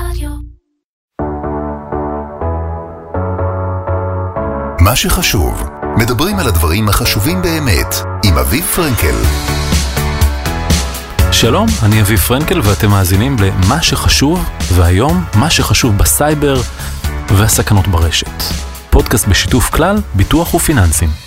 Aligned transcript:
רדיו. 0.00 0.30
מה 4.80 4.96
שחשוב, 4.96 5.68
מדברים 5.96 6.38
על 6.38 6.46
הדברים 6.48 6.88
החשובים 6.88 7.42
באמת, 7.42 7.94
עם 8.24 8.38
אביב 8.38 8.64
פרנקל. 8.64 9.14
שלום, 11.32 11.66
אני 11.82 12.00
אביב 12.00 12.18
פרנקל 12.18 12.60
ואתם 12.60 12.90
מאזינים 12.90 13.36
ל"מה 13.38 13.82
שחשוב", 13.82 14.48
והיום 14.74 15.24
מה 15.34 15.50
שחשוב 15.50 15.98
בסייבר 15.98 16.56
והסכנות 17.28 17.88
ברשת. 17.88 18.42
פודקאסט 18.90 19.28
בשיתוף 19.28 19.70
כלל, 19.70 19.96
ביטוח 20.14 20.54
ופיננסים. 20.54 21.25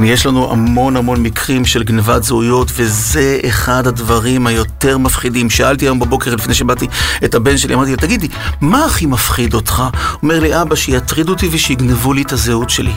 יש 0.00 0.26
לנו 0.26 0.52
המון 0.52 0.96
המון 0.96 1.22
מקרים 1.22 1.64
של 1.64 1.82
גנבת 1.82 2.22
זהויות, 2.22 2.70
וזה 2.74 3.40
אחד 3.48 3.86
הדברים 3.86 4.46
היותר 4.46 4.98
מפחידים. 4.98 5.50
שאלתי 5.50 5.84
היום 5.84 6.00
בבוקר, 6.00 6.34
לפני 6.34 6.54
שבאתי 6.54 6.86
את 7.24 7.34
הבן 7.34 7.58
שלי, 7.58 7.74
אמרתי 7.74 7.90
לו, 7.90 7.96
תגידי, 7.96 8.28
מה 8.60 8.84
הכי 8.84 9.06
מפחיד 9.06 9.54
אותך? 9.54 9.82
אומר 10.22 10.40
לי, 10.40 10.62
אבא, 10.62 10.74
שיטרידו 10.74 11.32
אותי 11.32 11.48
ושיגנבו 11.52 12.12
לי 12.12 12.22
את 12.22 12.32
הזהות 12.32 12.70
שלי. 12.70 12.92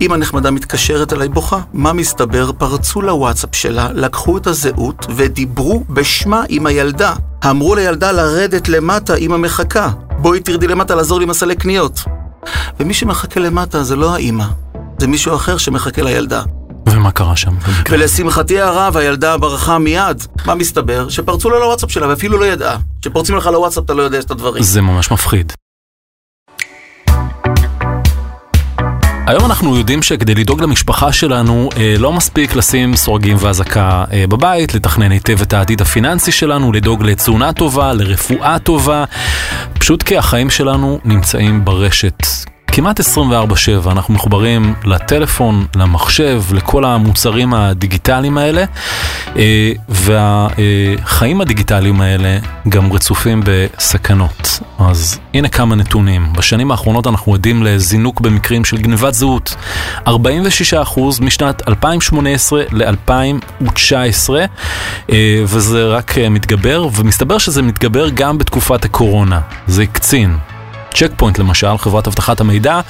אמא 0.00 0.16
נחמדה 0.16 0.50
מתקשרת 0.50 1.12
אליי 1.12 1.28
בוכה. 1.28 1.58
מה 1.72 1.92
מסתבר? 1.92 2.52
פרצו 2.52 3.02
לוואטסאפ 3.02 3.54
שלה, 3.54 3.88
לקחו 3.92 4.36
את 4.36 4.46
הזהות 4.46 5.06
ודיברו 5.16 5.84
בשמה 5.90 6.42
עם 6.48 6.66
הילדה. 6.66 7.14
אמרו 7.50 7.74
לילדה 7.74 8.12
לרדת 8.12 8.68
למטה, 8.68 9.14
אמא 9.14 9.36
מחכה. 9.36 9.90
בואי 10.18 10.40
תרדי 10.40 10.66
למטה 10.66 10.94
לעזור 10.94 11.18
לי 11.18 11.24
עם 11.24 11.30
הסלי 11.30 11.56
קניות. 11.56 12.00
ומי 12.80 12.94
שמחכה 12.94 13.40
למטה 13.40 13.82
זה 13.82 13.96
לא 13.96 14.14
האמא, 14.14 14.44
זה 14.98 15.06
מישהו 15.06 15.34
אחר 15.34 15.58
שמחכה 15.58 16.02
לילדה. 16.02 16.42
ומה 16.88 17.10
קרה 17.10 17.36
שם? 17.36 17.54
ולשמחתי 17.90 18.60
הרב, 18.60 18.96
הילדה 18.96 19.38
ברחה 19.38 19.78
מיד. 19.78 20.22
מה 20.46 20.54
מסתבר? 20.54 21.08
שפרצו 21.08 21.50
לה 21.50 21.58
לוואטסאפ 21.58 21.90
שלה 21.90 22.08
ואפילו 22.08 22.38
לא 22.38 22.44
ידעה. 22.44 22.76
כשפורצים 23.02 23.36
לך 23.36 23.46
לוואטסאפ 23.46 23.84
אתה 23.84 23.94
לא 23.94 24.02
יודע 24.02 24.18
את 24.18 24.30
הדברים. 24.30 24.62
זה 24.62 24.80
ממש 24.80 25.10
מפחיד. 25.10 25.52
היום 29.26 29.44
אנחנו 29.44 29.76
יודעים 29.76 30.02
שכדי 30.02 30.34
לדאוג 30.34 30.62
למשפחה 30.62 31.12
שלנו 31.12 31.68
אה, 31.76 31.94
לא 31.98 32.12
מספיק 32.12 32.54
לשים 32.54 32.96
סורגים 32.96 33.36
ואזעקה 33.40 34.04
אה, 34.12 34.24
בבית, 34.28 34.74
לתכנן 34.74 35.12
היטב 35.12 35.42
את 35.42 35.52
העתיד 35.52 35.80
הפיננסי 35.80 36.32
שלנו, 36.32 36.72
לדאוג 36.72 37.02
לתזונה 37.02 37.52
טובה, 37.52 37.92
לרפואה 37.92 38.58
טובה, 38.58 39.04
פשוט 39.78 40.02
כי 40.02 40.16
החיים 40.16 40.50
שלנו 40.50 41.00
נמצאים 41.04 41.64
ברשת. 41.64 42.45
כמעט 42.76 43.00
24/7 43.00 43.90
אנחנו 43.92 44.14
מחוברים 44.14 44.74
לטלפון, 44.84 45.66
למחשב, 45.76 46.42
לכל 46.52 46.84
המוצרים 46.84 47.54
הדיגיטליים 47.54 48.38
האלה 48.38 48.64
אה, 49.36 49.72
והחיים 49.88 51.40
הדיגיטליים 51.40 52.00
האלה 52.00 52.38
גם 52.68 52.92
רצופים 52.92 53.42
בסכנות. 53.44 54.60
אז 54.78 55.18
הנה 55.34 55.48
כמה 55.48 55.74
נתונים. 55.74 56.32
בשנים 56.32 56.70
האחרונות 56.70 57.06
אנחנו 57.06 57.34
עדים 57.34 57.62
לזינוק 57.62 58.20
במקרים 58.20 58.64
של 58.64 58.78
גנבת 58.78 59.14
זהות. 59.14 59.56
46% 60.06 60.10
משנת 61.20 61.68
2018 61.68 62.62
ל-2019 62.72 64.30
אה, 65.12 65.42
וזה 65.44 65.84
רק 65.84 66.18
אה, 66.18 66.28
מתגבר 66.28 66.88
ומסתבר 66.96 67.38
שזה 67.38 67.62
מתגבר 67.62 68.08
גם 68.08 68.38
בתקופת 68.38 68.84
הקורונה. 68.84 69.40
זה 69.66 69.82
הקצין. 69.82 70.36
צ'ק 70.98 71.10
פוינט 71.16 71.38
למשל, 71.38 71.78
חברת 71.78 72.06
אבטחת 72.06 72.40
המידע, 72.40 72.80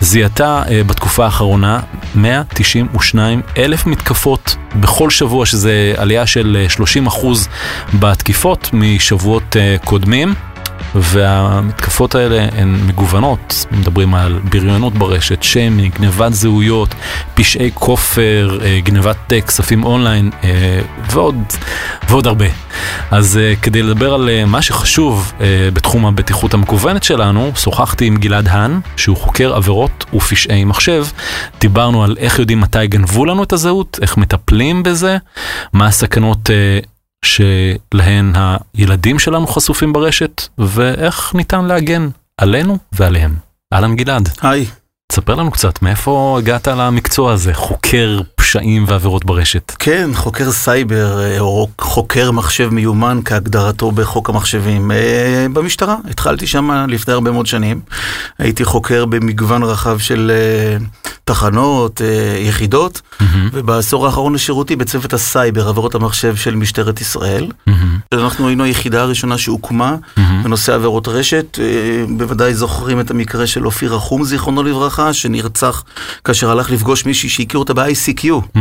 זיהתה 0.00 0.62
uh, 0.66 0.68
בתקופה 0.86 1.24
האחרונה 1.24 1.80
192 2.14 3.42
אלף 3.56 3.86
מתקפות 3.86 4.56
בכל 4.80 5.10
שבוע, 5.10 5.46
שזה 5.46 5.94
עלייה 5.96 6.26
של 6.26 6.66
uh, 6.66 6.72
30 6.72 7.06
אחוז 7.06 7.48
בתקיפות 7.94 8.70
משבועות 8.72 9.56
uh, 9.56 9.84
קודמים. 9.84 10.34
והמתקפות 10.94 12.14
האלה 12.14 12.46
הן 12.56 12.86
מגוונות, 12.86 13.66
מדברים 13.70 14.14
על 14.14 14.40
בריונות 14.44 14.92
ברשת, 14.92 15.42
שמי, 15.42 15.88
גנבת 15.88 16.32
זהויות, 16.32 16.94
פשעי 17.34 17.70
כופר, 17.74 18.58
גנבת 18.82 19.32
כספים 19.46 19.84
אונליין 19.84 20.30
ועוד, 21.10 21.36
ועוד 22.08 22.26
הרבה. 22.26 22.46
אז 23.10 23.40
כדי 23.62 23.82
לדבר 23.82 24.14
על 24.14 24.30
מה 24.46 24.62
שחשוב 24.62 25.32
בתחום 25.72 26.06
הבטיחות 26.06 26.54
המקוונת 26.54 27.02
שלנו, 27.02 27.52
שוחחתי 27.56 28.06
עם 28.06 28.16
גלעד 28.16 28.48
האן, 28.48 28.80
שהוא 28.96 29.16
חוקר 29.16 29.54
עבירות 29.54 30.04
ופשעי 30.14 30.64
מחשב. 30.64 31.06
דיברנו 31.60 32.04
על 32.04 32.16
איך 32.18 32.38
יודעים 32.38 32.60
מתי 32.60 32.86
גנבו 32.86 33.24
לנו 33.24 33.42
את 33.42 33.52
הזהות, 33.52 33.98
איך 34.02 34.16
מטפלים 34.16 34.82
בזה, 34.82 35.16
מה 35.72 35.86
הסכנות 35.86 36.50
שלהן 37.24 38.32
הילדים 38.74 39.18
שלנו 39.18 39.46
חשופים 39.46 39.92
ברשת, 39.92 40.42
ואיך 40.58 41.34
ניתן 41.34 41.64
להגן 41.64 42.08
עלינו 42.38 42.78
ועליהם. 42.92 43.34
אהלן 43.72 43.96
גלעד. 43.96 44.28
היי. 44.42 44.66
תספר 45.12 45.34
לנו 45.34 45.50
קצת, 45.50 45.82
מאיפה 45.82 46.36
הגעת 46.38 46.68
למקצוע 46.68 47.32
הזה, 47.32 47.54
חוקר 47.54 48.20
פשעים 48.34 48.84
ועבירות 48.88 49.24
ברשת? 49.24 49.72
כן, 49.78 50.10
חוקר 50.14 50.52
סייבר, 50.52 51.38
או 51.40 51.68
חוקר 51.80 52.30
מחשב 52.30 52.68
מיומן 52.68 53.20
כהגדרתו 53.24 53.90
בחוק 53.90 54.30
המחשבים. 54.30 54.90
במשטרה, 55.52 55.96
התחלתי 56.10 56.46
שם 56.46 56.86
לפני 56.88 57.14
הרבה 57.14 57.30
מאוד 57.30 57.46
שנים. 57.46 57.80
הייתי 58.38 58.64
חוקר 58.64 59.04
במגוון 59.04 59.62
רחב 59.62 59.98
של 59.98 60.32
תחנות, 61.24 62.00
יחידות, 62.46 63.00
mm-hmm. 63.00 63.24
ובעשור 63.52 64.06
האחרון 64.06 64.34
לשירותי 64.34 64.76
בצוות 64.76 65.12
הסייבר, 65.12 65.68
עבירות 65.68 65.94
המחשב 65.94 66.36
של 66.36 66.54
משטרת 66.54 67.00
ישראל. 67.00 67.46
Mm-hmm. 67.68 67.72
אנחנו 68.12 68.48
היינו 68.48 68.64
היחידה 68.64 69.02
הראשונה 69.02 69.38
שהוקמה 69.38 69.96
mm-hmm. 69.96 70.20
בנושא 70.44 70.74
עבירות 70.74 71.08
רשת. 71.08 71.58
בוודאי 72.16 72.54
זוכרים 72.54 73.00
את 73.00 73.10
המקרה 73.10 73.46
של 73.46 73.66
אופיר 73.66 73.94
רחום, 73.94 74.24
זיכרונו 74.24 74.62
לברכה, 74.62 75.01
שנרצח 75.12 75.84
כאשר 76.24 76.50
הלך 76.50 76.70
לפגוש 76.70 77.06
מישהי 77.06 77.28
שהכיר 77.28 77.58
אותה 77.58 77.74
ב-ICQ. 77.74 78.24
Mm-hmm. 78.24 78.58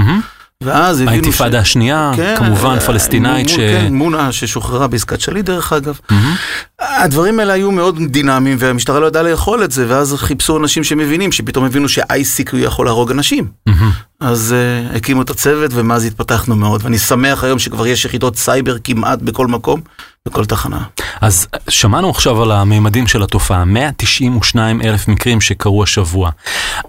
ואז 0.62 1.02
הבינו 1.02 1.12
ש... 1.12 1.12
האינתיפאדה 1.12 1.60
השנייה, 1.60 2.12
כן, 2.16 2.36
כמובן 2.38 2.80
פלסטינאית 2.80 3.50
ש... 3.50 3.56
כן, 3.56 3.94
מונה 3.94 4.32
ששוחררה 4.32 4.88
בעסקת 4.88 5.22
שליט 5.22 5.46
דרך 5.46 5.74
אגב. 5.74 6.00
Mm-hmm. 6.10 6.16
הדברים 6.80 7.40
האלה 7.40 7.54
היו 7.54 7.72
מאוד 7.72 8.00
דינמיים 8.08 8.58
והמשטרה 8.60 9.00
לא 9.00 9.08
ידעה 9.08 9.24
לאכול 9.24 9.64
את 9.64 9.72
זה, 9.72 9.86
ואז 9.88 10.14
חיפשו 10.14 10.58
אנשים 10.58 10.84
שמבינים, 10.84 11.32
שפתאום 11.32 11.66
הבינו 11.66 11.90
ש-ICQ 11.90 12.58
יכול 12.58 12.86
להרוג 12.86 13.12
אנשים. 13.12 13.48
Mm-hmm. 13.70 13.72
אז 14.22 14.56
uh, 14.92 14.96
הקימו 14.96 15.22
את 15.22 15.30
הצוות 15.30 15.72
ומאז 15.74 16.06
התפתחנו 16.06 16.56
מאוד, 16.56 16.82
ואני 16.84 16.98
שמח 16.98 17.44
היום 17.44 17.60
שכבר 17.60 17.88
יש 17.88 18.06
יחידות 18.06 18.36
סייבר 18.36 18.78
כמעט 18.84 19.20
בכל 19.22 19.48
מקום, 19.48 19.82
בכל 20.26 20.46
תחנה. 20.46 20.84
אז 21.22 21.48
שמענו 21.70 22.10
עכשיו 22.10 22.42
על 22.42 22.52
הממדים 22.52 23.08
של 23.08 23.24
התופעה, 23.24 23.66
192 23.66 24.82
אלף 24.82 25.08
מקרים 25.08 25.42
שקרו 25.42 25.84
השבוע. 25.84 26.30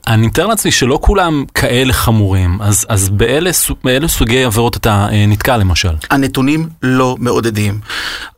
אני 0.06 0.26
מתאר 0.26 0.46
לעצמי 0.46 0.72
שלא 0.72 0.98
כולם 1.02 1.44
כאלה 1.54 1.92
חמורים, 1.92 2.58
אז, 2.62 2.86
אז 2.88 3.08
באלה, 3.08 3.50
באלה 3.84 4.08
סוגי 4.08 4.44
עבירות 4.44 4.76
אתה 4.76 5.06
uh, 5.08 5.12
נתקע 5.28 5.56
למשל? 5.56 5.92
הנתונים 6.10 6.68
לא 6.82 7.16
מעודדים. 7.18 7.80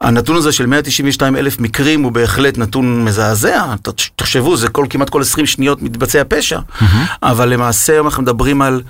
הנתון 0.00 0.36
הזה 0.36 0.52
של 0.52 0.66
192 0.66 1.36
אלף 1.36 1.60
מקרים 1.60 2.02
הוא 2.02 2.12
בהחלט 2.12 2.58
נתון 2.58 3.04
מזעזע, 3.04 3.74
תחשבו, 4.16 4.56
זה 4.56 4.68
כל, 4.68 4.86
כמעט 4.90 5.10
כל 5.10 5.20
20 5.20 5.46
שניות 5.46 5.82
מתבצע 5.82 6.22
פשע, 6.28 6.58
mm-hmm. 6.58 6.84
אבל 7.22 7.48
למעשה 7.48 8.00
אנחנו 8.00 8.22
מדברים 8.22 8.62
על 8.62 8.82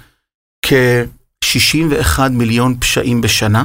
כ-61 0.66 2.20
מיליון 2.30 2.76
פשעים 2.80 3.20
בשנה. 3.20 3.64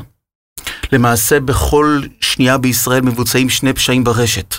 למעשה 0.92 1.40
בכל 1.40 2.02
שנייה 2.22 2.58
בישראל 2.58 3.02
מבוצעים 3.02 3.50
שני 3.50 3.74
פשעים 3.74 4.04
ברשת. 4.04 4.56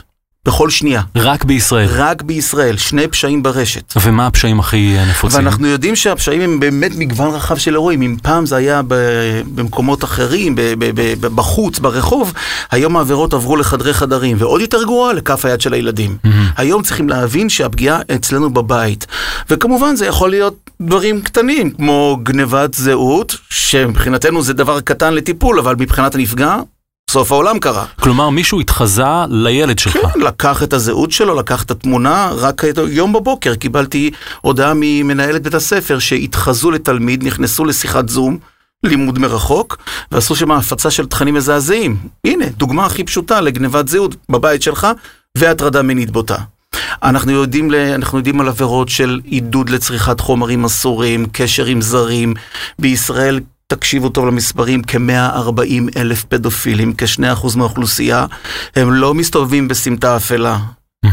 בכל 0.47 0.71
שנייה. 0.71 1.03
רק 1.17 1.45
בישראל? 1.45 1.89
רק 1.93 2.23
בישראל, 2.23 2.77
שני 2.77 3.09
פשעים 3.09 3.43
ברשת. 3.43 3.93
ומה 4.03 4.27
הפשעים 4.27 4.61
הכי 4.61 4.97
נפוצים? 5.11 5.39
ואנחנו 5.39 5.67
יודעים 5.67 5.97
שהפשעים 5.97 6.41
הם 6.41 6.61
באמת 6.61 6.93
מגוון 6.97 7.35
רחב 7.35 7.57
של 7.57 7.75
אירועים. 7.75 8.03
אם 8.03 8.17
פעם 8.23 8.47
זה 8.47 8.57
היה 8.57 8.81
במקומות 9.55 10.05
אחרים, 10.05 10.55
בחוץ, 11.21 11.79
ברחוב, 11.79 12.33
היום 12.71 12.97
העבירות 12.97 13.35
עברו 13.35 13.57
לחדרי 13.57 13.95
חדרים, 13.95 14.37
ועוד 14.41 14.61
יותר 14.61 14.85
גרוע, 14.85 15.13
לכף 15.13 15.45
היד 15.45 15.61
של 15.61 15.73
הילדים. 15.73 16.17
Mm-hmm. 16.25 16.29
היום 16.57 16.83
צריכים 16.83 17.09
להבין 17.09 17.49
שהפגיעה 17.49 18.01
אצלנו 18.15 18.51
בבית. 18.51 19.07
וכמובן 19.51 19.97
זה 19.97 20.07
יכול 20.07 20.31
להיות 20.31 20.71
דברים 20.81 21.21
קטנים, 21.21 21.71
כמו 21.71 22.19
גנבת 22.23 22.75
זהות, 22.75 23.37
שמבחינתנו 23.51 24.43
זה 24.43 24.55
דבר 24.55 24.81
קטן 24.81 25.15
לטיפול, 25.15 25.59
אבל 25.59 25.75
מבחינת 25.79 26.15
הנפגע... 26.15 26.57
סוף 27.11 27.33
העולם 27.33 27.59
קרה. 27.59 27.85
כלומר, 28.01 28.31
מישהו 28.31 28.61
התחזה 28.61 29.05
לילד 29.29 29.79
שלך. 29.79 29.93
כן, 29.93 30.21
לקח 30.21 30.63
את 30.63 30.73
הזהות 30.73 31.13
שלו, 31.13 31.35
לקח 31.35 31.63
את 31.63 31.71
התמונה, 31.71 32.31
רק 32.37 32.63
יום 32.89 33.13
בבוקר 33.13 33.55
קיבלתי 33.55 34.11
הודעה 34.41 34.73
ממנהלת 34.75 35.43
בית 35.43 35.55
הספר 35.55 35.99
שהתחזו 35.99 36.71
לתלמיד, 36.71 37.25
נכנסו 37.25 37.65
לשיחת 37.65 38.09
זום, 38.09 38.39
לימוד 38.85 39.19
מרחוק, 39.19 39.77
ועשו 40.13 40.37
שם 40.37 40.51
הפצה 40.51 40.91
של 40.91 41.07
תכנים 41.07 41.35
מזעזעים. 41.35 41.97
הנה, 42.25 42.45
דוגמה 42.57 42.87
הכי 42.87 43.05
פשוטה 43.05 43.41
לגנבת 43.41 43.89
זהות 43.89 44.17
בבית 44.29 44.63
שלך, 44.63 44.87
והטרדה 45.39 45.83
מינית 45.83 46.11
בוטה. 46.11 46.37
אנחנו 47.03 47.33
יודעים, 47.33 47.71
אנחנו 47.95 48.19
יודעים 48.19 48.41
על 48.41 48.49
עבירות 48.49 48.89
של 48.89 49.21
עידוד 49.25 49.71
לצריכת 49.71 50.21
חומרים 50.21 50.65
אסורים, 50.65 51.27
קשר 51.33 51.67
עם 51.67 51.81
זרים. 51.81 52.35
בישראל 52.79 53.41
תקשיבו 53.71 54.09
טוב 54.09 54.27
למספרים, 54.27 54.83
כ-140 54.87 55.97
אלף 55.97 56.25
פדופילים, 56.25 56.95
כ-2% 56.99 57.57
מהאוכלוסייה, 57.57 58.27
הם 58.77 58.93
לא 58.93 59.15
מסתובבים 59.15 59.69
בסמטה 59.69 60.17
אפלה. 60.17 60.59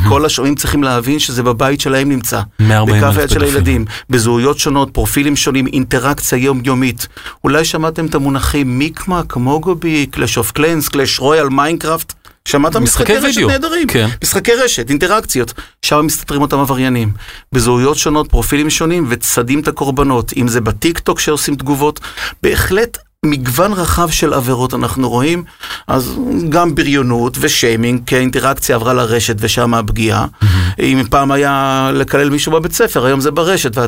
כל 0.10 0.26
השומעים 0.26 0.56
צריכים 0.56 0.84
להבין 0.84 1.20
שזה 1.20 1.44
בבית 1.44 1.82
שלהם 1.82 2.10
נמצא. 2.10 2.42
140 2.60 2.98
בכף 2.98 3.08
אלף 3.08 3.18
היד 3.18 3.30
של. 3.30 3.44
הילדים, 3.44 3.86
בזהויות 4.10 4.60
שונות, 4.60 4.90
פרופילים 4.92 5.36
שונים, 5.36 5.68
אינטראקציה 5.68 6.38
יומיומית. 6.38 7.08
אולי 7.44 7.66
שמעתם 7.66 8.06
את 8.06 8.16
המונחים 8.16 8.80
מיקמק, 8.80 9.36
מוגובי, 9.36 10.06
Clash 10.06 10.38
of 10.38 10.52
Clans, 10.52 10.90
Clash 10.90 11.20
Royale, 11.20 11.50
Minecraft? 11.50 12.14
שמעת 12.48 12.76
משחקי 12.76 13.14
משחקי 13.14 13.28
רשת 13.28 13.42
נהדרים? 13.42 13.88
כן. 13.88 14.08
משחקי 14.24 14.52
רשת, 14.54 14.90
אינטראקציות. 14.90 15.54
שם 15.82 16.06
מסתתרים 16.06 16.42
אותם 16.42 16.60
עבריינים. 16.60 17.12
בזהויות 17.54 17.98
שונות, 17.98 18.30
פרופילים 18.30 18.70
שונים, 18.70 19.06
וצדים 19.10 19.60
את 19.60 19.68
הקורבנות. 19.68 20.34
אם 20.38 20.48
זה 20.48 20.62
בטיק 20.62 21.00
טוק 21.00 21.20
שעושים 21.20 21.56
תגובות, 21.56 22.00
בהחלט 22.44 22.98
מגוון 23.26 23.74
רחב 23.74 24.10
של 24.10 24.34
עבירות 24.34 24.74
אנחנו 24.74 25.10
רואים, 25.10 25.44
אז 25.88 26.14
גם 26.50 26.76
בריונות 26.76 27.38
ושיימינג, 27.40 28.02
כי 28.06 28.16
האינטראקציה 28.16 28.76
עברה 28.76 28.94
לרשת 28.94 29.36
ושם 29.40 29.74
הפגיעה. 29.74 30.26
אם 30.80 31.04
פעם 31.10 31.32
היה 31.32 31.92
לקלל 31.94 32.30
מישהו 32.30 32.52
בבית 32.52 32.74
ספר, 32.74 33.06
היום 33.06 33.22
זה 33.22 33.32
ברשת, 33.32 33.78
וה... 33.78 33.86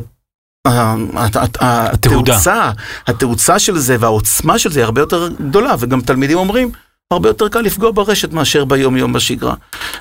ה- 0.68 0.72
ה- 0.72 1.66
ה- 1.66 1.92
התהודה. 1.92 2.34
התאוצה, 2.34 2.72
התאוצה 3.08 3.60
של 3.60 3.78
זה 3.78 3.96
והעוצמה 4.00 4.60
של 4.60 4.72
זה 4.72 4.80
היא 4.80 4.86
הרבה 4.86 5.02
יותר 5.02 5.30
גדולה, 5.42 5.76
וגם 5.80 6.02
תלמידים 6.02 6.38
אומרים, 6.38 6.72
הרבה 7.14 7.30
יותר 7.30 7.48
קל 7.50 7.62
לפגוע 7.62 7.92
ברשת 7.92 8.34
מאשר 8.34 8.66
ביום-יום 8.66 9.14
בשגרה. 9.14 9.54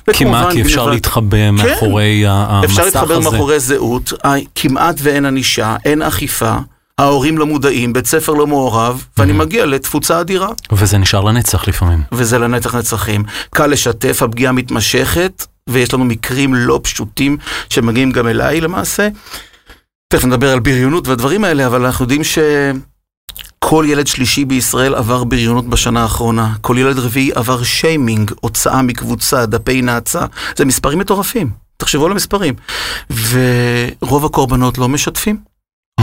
כמעט 0.05 0.15
וכמובן, 0.15 0.49
אי 0.51 0.61
אפשר 0.61 0.85
להתחבא 0.85 1.51
מאחורי 1.51 2.23
המסך 2.27 2.63
הזה. 2.63 2.65
אפשר 2.65 2.85
להתחבר 2.85 3.19
מאחורי 3.19 3.59
זהות, 3.59 4.13
כמעט 4.55 4.95
ואין 4.99 5.25
ענישה, 5.25 5.75
אין 5.85 6.01
אכיפה, 6.01 6.55
ההורים 6.97 7.37
לא 7.37 7.45
מודעים, 7.45 7.93
בית 7.93 8.05
ספר 8.05 8.33
לא 8.33 8.47
מעורב, 8.47 9.03
ואני 9.17 9.33
מגיע 9.33 9.65
לתפוצה 9.65 10.21
אדירה, 10.21 10.49
וזה 10.71 10.97
נשאר 10.97 11.21
לנצח 11.21 11.67
לפעמים. 11.67 12.03
וזה 12.11 12.37
לנצח 12.37 12.75
נצחים. 12.75 13.23
קל 13.49 13.67
לשתף, 13.67 14.21
הפגיעה 14.23 14.51
מתמשכת, 14.51 15.45
ויש 15.69 15.93
לנו 15.93 16.05
מקרים 16.05 16.55
לא 16.55 16.79
פשוטים 16.83 17.37
שמגיעים 17.69 18.11
גם 18.11 18.27
אליי 18.27 18.61
למעשה. 18.61 19.07
תכף 20.13 20.25
נדבר 20.25 20.53
על 20.53 20.59
בריונות 20.59 21.07
והדברים 21.07 21.43
האלה, 21.43 21.67
אבל 21.67 21.85
אנחנו 21.85 22.03
יודעים 22.03 22.21
שכל 23.65 23.85
ילד 23.87 24.07
שלישי 24.07 24.45
בישראל 24.45 24.95
עבר 24.95 25.23
בריונות 25.23 25.67
בשנה 25.67 26.01
האחרונה. 26.01 26.53
כל 26.61 26.77
ילד 26.77 26.99
רביעי 26.99 27.31
עבר 27.35 27.63
שיימינג, 27.63 28.31
הוצאה 28.41 28.81
מקבוצה, 28.81 29.45
דפי 29.45 29.81
נאצה. 29.81 30.25
זה 30.57 30.65
מספרים 30.65 30.99
מטורפים. 30.99 31.49
תחשבו 31.77 32.05
על 32.05 32.11
המספרים. 32.11 32.53
ורוב 33.09 34.25
הקורבנות 34.25 34.77
לא 34.77 34.89
משתפים, 34.89 35.37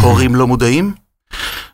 הורים 0.03 0.35
לא 0.35 0.47
מודעים, 0.47 0.94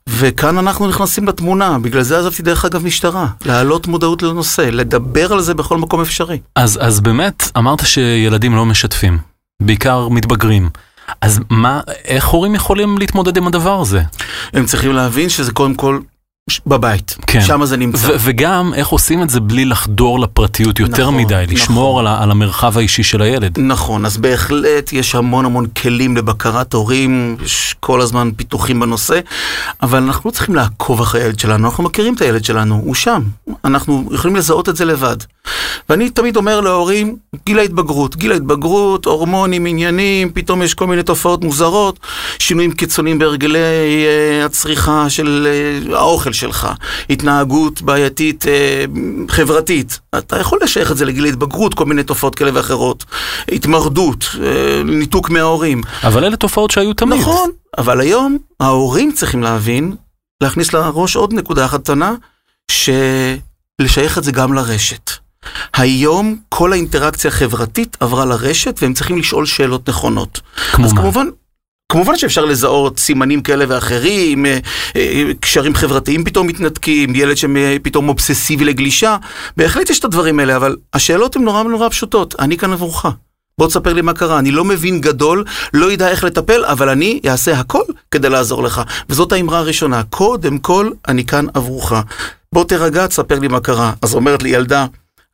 וכאן 0.09 0.59
אנחנו 0.59 0.89
נכנסים 0.89 1.29
לתמונה, 1.29 1.79
בגלל 1.79 2.03
זה 2.03 2.19
עזבתי 2.19 2.43
דרך 2.43 2.65
אגב 2.65 2.85
משטרה, 2.85 3.27
להעלות 3.45 3.87
מודעות 3.87 4.23
לנושא, 4.23 4.63
לדבר 4.63 5.33
על 5.33 5.41
זה 5.41 5.55
בכל 5.55 5.79
מקום 5.79 6.01
אפשרי. 6.01 6.39
אז, 6.57 6.79
אז 6.83 7.01
באמת, 7.01 7.51
אמרת 7.57 7.87
שילדים 7.87 8.55
לא 8.55 8.67
משתפים, 8.67 9.19
בעיקר 9.63 10.09
מתבגרים. 10.09 10.71
אז 11.21 11.41
מה, 11.51 11.81
איך 12.05 12.27
הורים 12.27 12.55
יכולים 12.55 12.99
להתמודד 12.99 13.37
עם 13.37 13.47
הדבר 13.47 13.81
הזה? 13.81 14.03
הם 14.53 14.67
צריכים 14.67 14.93
להבין 14.93 15.29
שזה 15.29 15.53
קודם 15.53 15.75
כל 15.75 16.01
בבית, 16.67 17.17
כן. 17.27 17.41
שם 17.41 17.65
זה 17.65 17.77
נמצא. 17.77 18.07
ו- 18.09 18.17
וגם, 18.21 18.75
איך 18.75 18.89
עושים 18.89 19.23
את 19.23 19.31
זה 19.31 19.41
בלי 19.41 19.65
לחדור 19.65 20.21
לפרטיות 20.21 20.81
יותר 20.81 21.03
נכון, 21.03 21.17
מדי, 21.17 21.45
לשמור 21.49 21.93
נכון. 21.93 22.07
על, 22.07 22.19
ה- 22.19 22.23
על 22.23 22.31
המרחב 22.31 22.79
האישי 22.79 23.03
של 23.03 23.23
הילד. 23.23 23.59
נכון, 23.61 24.07
אז 24.07 24.17
בהחלט 24.17 24.93
יש 24.93 25.15
המון 25.15 25.45
המון 25.45 25.67
כלים 25.67 26.17
לבקרת 26.17 26.73
הורים, 26.73 27.37
יש 27.45 27.75
כל 27.81 28.01
הזמן 28.01 28.31
פיתוחים 28.37 28.81
בנושא, 28.81 29.21
אבל 29.83 30.03
אנחנו 30.03 30.29
לא 30.31 30.35
צריכים 30.35 30.55
לעקוב 30.55 31.01
אחרי 31.01 31.23
הילד 31.23 31.39
שלנו, 31.39 31.69
אנחנו 31.69 31.85
מכירים 31.85 32.15
את 32.15 32.21
הילד 32.21 32.45
שלנו, 32.45 32.81
הוא 32.85 32.95
שם, 32.95 33.23
אנחנו 33.65 34.09
יכולים 34.13 34.37
לזהות 34.37 34.69
את 34.69 34.77
זה 34.77 34.85
לבד. 34.85 35.17
ואני 35.89 36.11
תמיד 36.11 36.37
אומר 36.37 36.61
להורים, 36.61 37.17
גיל 37.47 37.59
ההתבגרות, 37.59 38.17
גיל 38.17 38.33
ההתבגרות, 38.33 39.05
הורמונים, 39.05 39.67
עניינים, 39.67 40.31
פתאום 40.33 40.63
יש 40.63 40.75
כל 40.75 40.87
מיני 40.87 41.03
תופעות 41.03 41.45
מוזרות, 41.45 41.99
שינויים 42.39 42.73
קיצוניים 42.73 43.19
בהרגלי 43.19 43.59
אה, 43.59 44.45
הצריכה 44.45 45.11
של 45.11 45.49
אה, 45.91 45.97
האוכל 45.99 46.32
שלך, 46.33 46.69
התנהגות 47.11 47.83
בעייתית 47.83 48.47
אה, 48.47 48.85
חברתית. 49.29 50.01
אתה 50.19 50.39
יכול 50.39 50.59
לשייך 50.63 50.93
את 50.93 50.97
זה 50.97 51.05
לגיל 51.05 51.25
ההתבגרות, 51.25 51.75
כל 51.75 51.85
מיני 51.85 52.03
תופעות 52.03 52.35
כאלה 52.35 52.51
ואחרות. 52.55 53.05
התמרדות, 53.53 54.25
אה, 54.43 54.83
ניתוק 54.85 55.31
מההורים. 55.31 55.83
אבל 56.05 56.25
אלה 56.25 56.37
תופעות 56.37 56.71
שהיו 56.71 56.95
תמיד. 56.95 57.21
נכון, 57.21 57.51
אבל 57.79 58.01
היום 58.01 58.39
ההורים 58.61 59.13
צריכים 59.13 59.43
להבין, 59.43 59.97
להכניס 60.43 60.73
לראש 60.73 61.17
עוד 61.17 61.33
נקודה 61.33 61.65
אחת 61.65 61.81
קטנה, 61.81 62.15
שלשייך 62.71 64.19
את 64.19 64.25
זה 64.25 64.33
גם 64.33 64.53
לרשת. 64.53 65.11
היום 65.75 66.37
כל 66.49 66.73
האינטראקציה 66.73 67.29
החברתית 67.29 67.97
עברה 68.01 68.25
לרשת 68.25 68.79
והם 68.83 68.95
צריכים 68.95 69.19
לשאול 69.19 69.47
שאלות 69.47 69.89
נכונות. 69.89 70.41
כמו 70.73 70.87
אז 70.87 70.93
מה? 70.93 71.01
כמובן, 71.01 71.27
כמובן 71.93 72.17
שאפשר 72.17 72.45
לזהות 72.45 72.99
סימנים 72.99 73.43
כאלה 73.43 73.65
ואחרים, 73.69 74.47
אה, 74.47 74.59
אה, 74.97 75.25
קשרים 75.41 75.75
חברתיים 75.75 76.25
פתאום 76.25 76.47
מתנתקים, 76.47 77.15
ילד 77.15 77.37
שפתאום 77.37 78.09
אובססיבי 78.09 78.65
לגלישה, 78.65 79.17
בהחלט 79.57 79.91
יש 79.91 79.99
את 79.99 80.05
הדברים 80.05 80.41
האלה, 80.41 80.57
אבל 80.57 80.77
השאלות 80.95 81.37
הן 81.37 81.43
נורא 81.43 81.63
נורא 81.63 81.89
פשוטות, 81.89 82.35
אני 82.39 82.57
כאן 82.57 82.73
עבורך. 82.73 83.07
בוא 83.59 83.67
תספר 83.69 83.93
לי 83.93 84.03
מה 84.03 84.15
קרה, 84.15 84.39
אני 84.39 84.51
לא 84.51 84.65
מבין 84.65 85.01
גדול, 85.01 85.45
לא 85.75 85.87
יודע 85.87 86.09
איך 86.09 86.25
לטפל, 86.25 86.65
אבל 86.65 86.89
אני 86.89 87.21
אעשה 87.29 87.59
הכל 87.61 87.83
כדי 88.11 88.29
לעזור 88.29 88.63
לך. 88.63 88.83
וזאת 89.09 89.33
האמרה 89.33 89.59
הראשונה, 89.59 90.03
קודם 90.11 90.59
כל, 90.59 90.91
אני 91.09 91.25
כאן 91.25 91.47
עבורך. 91.55 91.93
בוא 92.53 92.65
תירגע, 92.65 93.07
תספר 93.07 93.39
לי 93.39 93.49
מה 93.49 93.61
קרה. 93.61 93.93
אז 94.03 94.15
אומרת 94.15 94.43
לי 94.43 94.49
ילדה, 94.49 94.87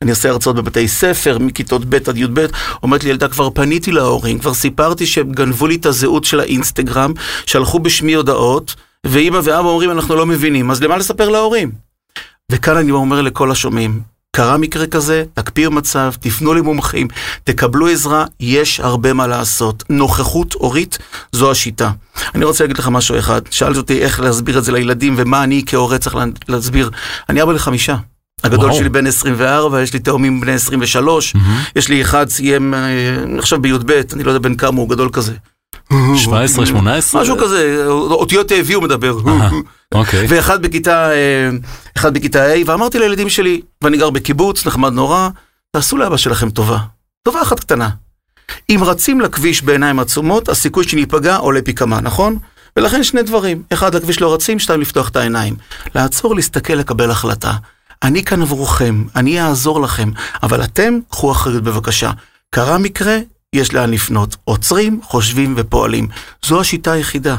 אני 0.03 0.11
עושה 0.11 0.29
הרצאות 0.29 0.55
בבתי 0.55 0.87
ספר, 0.87 1.37
מכיתות 1.39 1.85
ב' 1.85 1.95
עד 1.95 2.17
י"ב, 2.17 2.45
אומרת 2.83 3.03
לי 3.03 3.09
ילדה, 3.09 3.27
כבר 3.27 3.49
פניתי 3.49 3.91
להורים, 3.91 4.39
כבר 4.39 4.53
סיפרתי 4.53 5.05
שגנבו 5.05 5.67
לי 5.67 5.75
את 5.75 5.85
הזהות 5.85 6.25
של 6.25 6.39
האינסטגרם, 6.39 7.13
שלחו 7.45 7.79
בשמי 7.79 8.13
הודעות, 8.13 8.75
ואימא 9.05 9.39
ואבא 9.43 9.67
אומרים, 9.69 9.91
אנחנו 9.91 10.15
לא 10.15 10.25
מבינים, 10.25 10.71
אז 10.71 10.83
למה 10.83 10.97
לספר 10.97 11.29
להורים? 11.29 11.71
וכאן 12.51 12.77
אני 12.77 12.91
אומר 12.91 13.21
לכל 13.21 13.51
השומעים, 13.51 14.01
קרה 14.35 14.57
מקרה 14.57 14.87
כזה, 14.87 15.23
תקפיאו 15.33 15.71
מצב, 15.71 16.11
תפנו 16.19 16.53
למומחים, 16.53 17.07
תקבלו 17.43 17.87
עזרה, 17.87 18.25
יש 18.39 18.79
הרבה 18.79 19.13
מה 19.13 19.27
לעשות. 19.27 19.83
נוכחות 19.89 20.53
הורית 20.53 20.97
זו 21.31 21.51
השיטה. 21.51 21.91
אני 22.35 22.45
רוצה 22.45 22.63
להגיד 22.63 22.77
לך 22.77 22.87
משהו 22.87 23.19
אחד, 23.19 23.41
שאלת 23.51 23.77
אותי 23.77 24.01
איך 24.01 24.19
להסביר 24.19 24.57
את 24.59 24.63
זה 24.63 24.71
לילדים 24.71 25.13
ומה 25.17 25.43
אני 25.43 25.63
כהורה 25.65 25.97
צריך 25.97 26.15
לה- 26.15 26.25
להסביר. 26.47 26.89
אני 27.29 27.41
אבא 27.43 27.53
לחמישה. 27.53 27.95
הגדול 28.43 28.65
וואו. 28.65 28.79
שלי 28.79 28.89
בן 28.89 29.07
24, 29.07 29.81
יש 29.81 29.93
לי 29.93 29.99
תאומים 29.99 30.41
בני 30.41 30.53
23, 30.53 31.35
יש 31.75 31.89
לי 31.89 32.01
אחד 32.01 32.29
סיים 32.29 32.73
אה, 32.73 32.79
עכשיו 33.37 33.61
בי"ב, 33.61 33.91
אני 34.13 34.23
לא 34.23 34.31
יודע 34.31 34.49
בן 34.49 34.55
כמה 34.55 34.79
הוא 34.79 34.89
גדול 34.89 35.09
כזה. 35.13 35.33
17, 36.17 36.65
18? 36.65 37.21
משהו 37.21 37.37
כזה, 37.37 37.85
אותיות 37.87 38.51
ה 38.51 38.55
הוא 38.73 38.83
מדבר. 38.83 39.17
אוקיי. 39.93 40.25
ואחד 40.29 40.61
בכיתה, 40.61 41.11
אה, 41.11 41.49
אחד 41.97 42.13
בכיתה 42.13 42.53
A, 42.53 42.57
ואמרתי 42.65 42.99
לילדים 42.99 43.29
שלי, 43.29 43.61
ואני 43.83 43.97
גר 43.97 44.09
בקיבוץ, 44.09 44.65
נחמד 44.65 44.93
נורא, 44.93 45.29
תעשו 45.71 45.97
לאבא 45.97 46.17
שלכם 46.17 46.49
טובה. 46.49 46.77
טובה 47.23 47.41
אחת 47.41 47.59
קטנה. 47.59 47.89
אם 48.69 48.79
רצים 48.83 49.21
לכביש 49.21 49.61
בעיניים 49.61 49.99
עצומות, 49.99 50.49
הסיכוי 50.49 50.83
שניפגע 50.83 51.35
עולה 51.35 51.61
פי 51.61 51.73
כמה, 51.73 52.01
נכון? 52.01 52.37
ולכן 52.77 53.03
שני 53.03 53.23
דברים, 53.23 53.63
אחד 53.73 53.95
לכביש 53.95 54.21
לא 54.21 54.33
רצים, 54.33 54.59
שתיים 54.59 54.81
לפתוח 54.81 55.09
את 55.09 55.15
העיניים. 55.15 55.55
לעצור, 55.95 56.35
להסתכל, 56.35 56.73
לקבל 56.73 57.11
החלטה. 57.11 57.53
אני 58.03 58.23
כאן 58.23 58.41
עבורכם, 58.41 59.03
אני 59.15 59.41
אעזור 59.41 59.81
לכם, 59.81 60.11
אבל 60.43 60.63
אתם, 60.63 60.99
קחו 61.09 61.31
אחריות 61.31 61.63
בבקשה. 61.63 62.11
קרה 62.49 62.77
מקרה, 62.77 63.17
יש 63.53 63.73
לאן 63.73 63.91
לפנות. 63.91 64.35
עוצרים, 64.43 64.99
חושבים 65.03 65.53
ופועלים. 65.57 66.07
זו 66.45 66.61
השיטה 66.61 66.91
היחידה. 66.91 67.35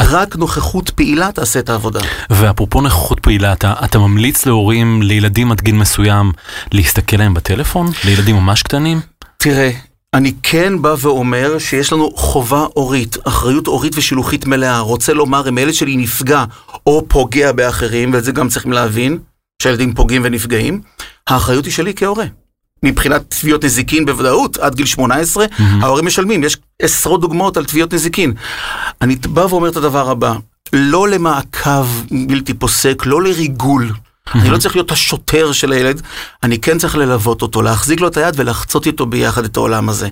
רק 0.00 0.36
נוכחות 0.36 0.90
פעילה 0.90 1.32
תעשה 1.32 1.58
את 1.58 1.70
העבודה. 1.70 2.00
ואפרופו 2.30 2.80
נוכחות 2.80 3.20
פעילה, 3.20 3.52
אתה, 3.52 3.74
אתה 3.84 3.98
ממליץ 3.98 4.46
להורים, 4.46 5.02
לילדים 5.02 5.52
עד 5.52 5.60
גיל 5.60 5.74
מסוים, 5.74 6.32
להסתכל 6.72 7.16
להם 7.16 7.34
בטלפון? 7.34 7.90
לילדים 8.04 8.36
ממש 8.36 8.62
קטנים? 8.62 9.00
תראה, 9.36 9.70
אני 10.14 10.32
כן 10.42 10.82
בא 10.82 10.94
ואומר 10.98 11.58
שיש 11.58 11.92
לנו 11.92 12.10
חובה 12.16 12.66
הורית, 12.74 13.16
אחריות 13.24 13.66
הורית 13.66 13.92
ושילוחית 13.96 14.46
מלאה. 14.46 14.80
רוצה 14.80 15.12
לומר, 15.12 15.48
אם 15.48 15.58
הילד 15.58 15.74
שלי 15.74 15.96
נפגע 15.96 16.44
או 16.86 17.04
פוגע 17.08 17.52
באחרים, 17.52 18.12
ואת 18.12 18.24
זה 18.24 18.32
גם 18.32 18.48
צריכים 18.48 18.72
להבין, 18.72 19.18
שהילדים 19.62 19.94
פוגעים 19.94 20.22
ונפגעים, 20.24 20.80
האחריות 21.26 21.64
היא 21.64 21.72
שלי 21.72 21.92
כהורה. 21.96 22.24
מבחינת 22.82 23.22
תביעות 23.28 23.64
נזיקין 23.64 24.04
בוודאות, 24.04 24.56
עד 24.56 24.74
גיל 24.74 24.86
18, 24.86 25.46
ההורים 25.58 26.06
משלמים, 26.06 26.44
יש 26.44 26.56
עשרות 26.82 27.20
דוגמאות 27.20 27.56
על 27.56 27.64
תביעות 27.64 27.94
נזיקין. 27.94 28.32
אני 29.00 29.16
בא 29.16 29.40
ואומר 29.40 29.68
את 29.68 29.76
הדבר 29.76 30.10
הבא, 30.10 30.34
לא 30.72 31.08
למעקב 31.08 31.86
בלתי 32.10 32.54
פוסק, 32.54 33.02
לא 33.06 33.22
לריגול. 33.22 33.92
אני 34.34 34.50
לא 34.50 34.58
צריך 34.58 34.76
להיות 34.76 34.92
השוטר 34.92 35.52
של 35.52 35.72
הילד, 35.72 36.02
אני 36.42 36.58
כן 36.58 36.78
צריך 36.78 36.96
ללוות 36.96 37.42
אותו, 37.42 37.62
להחזיק 37.62 38.00
לו 38.00 38.08
את 38.08 38.16
היד 38.16 38.34
ולחצות 38.36 38.86
איתו 38.86 39.06
ביחד 39.06 39.44
את 39.44 39.56
העולם 39.56 39.88
הזה. 39.88 40.08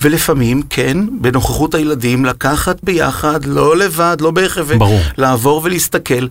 ולפעמים, 0.00 0.62
כן, 0.70 0.96
בנוכחות 1.20 1.74
הילדים, 1.74 2.24
לקחת 2.24 2.76
ביחד, 2.82 3.44
לא 3.44 3.76
לבד, 3.76 4.16
לא 4.20 4.30
בהיחבא, 4.30 4.76
ברור. 4.76 5.00
לעבור 5.18 5.60
ולהסתכל. 5.64 6.26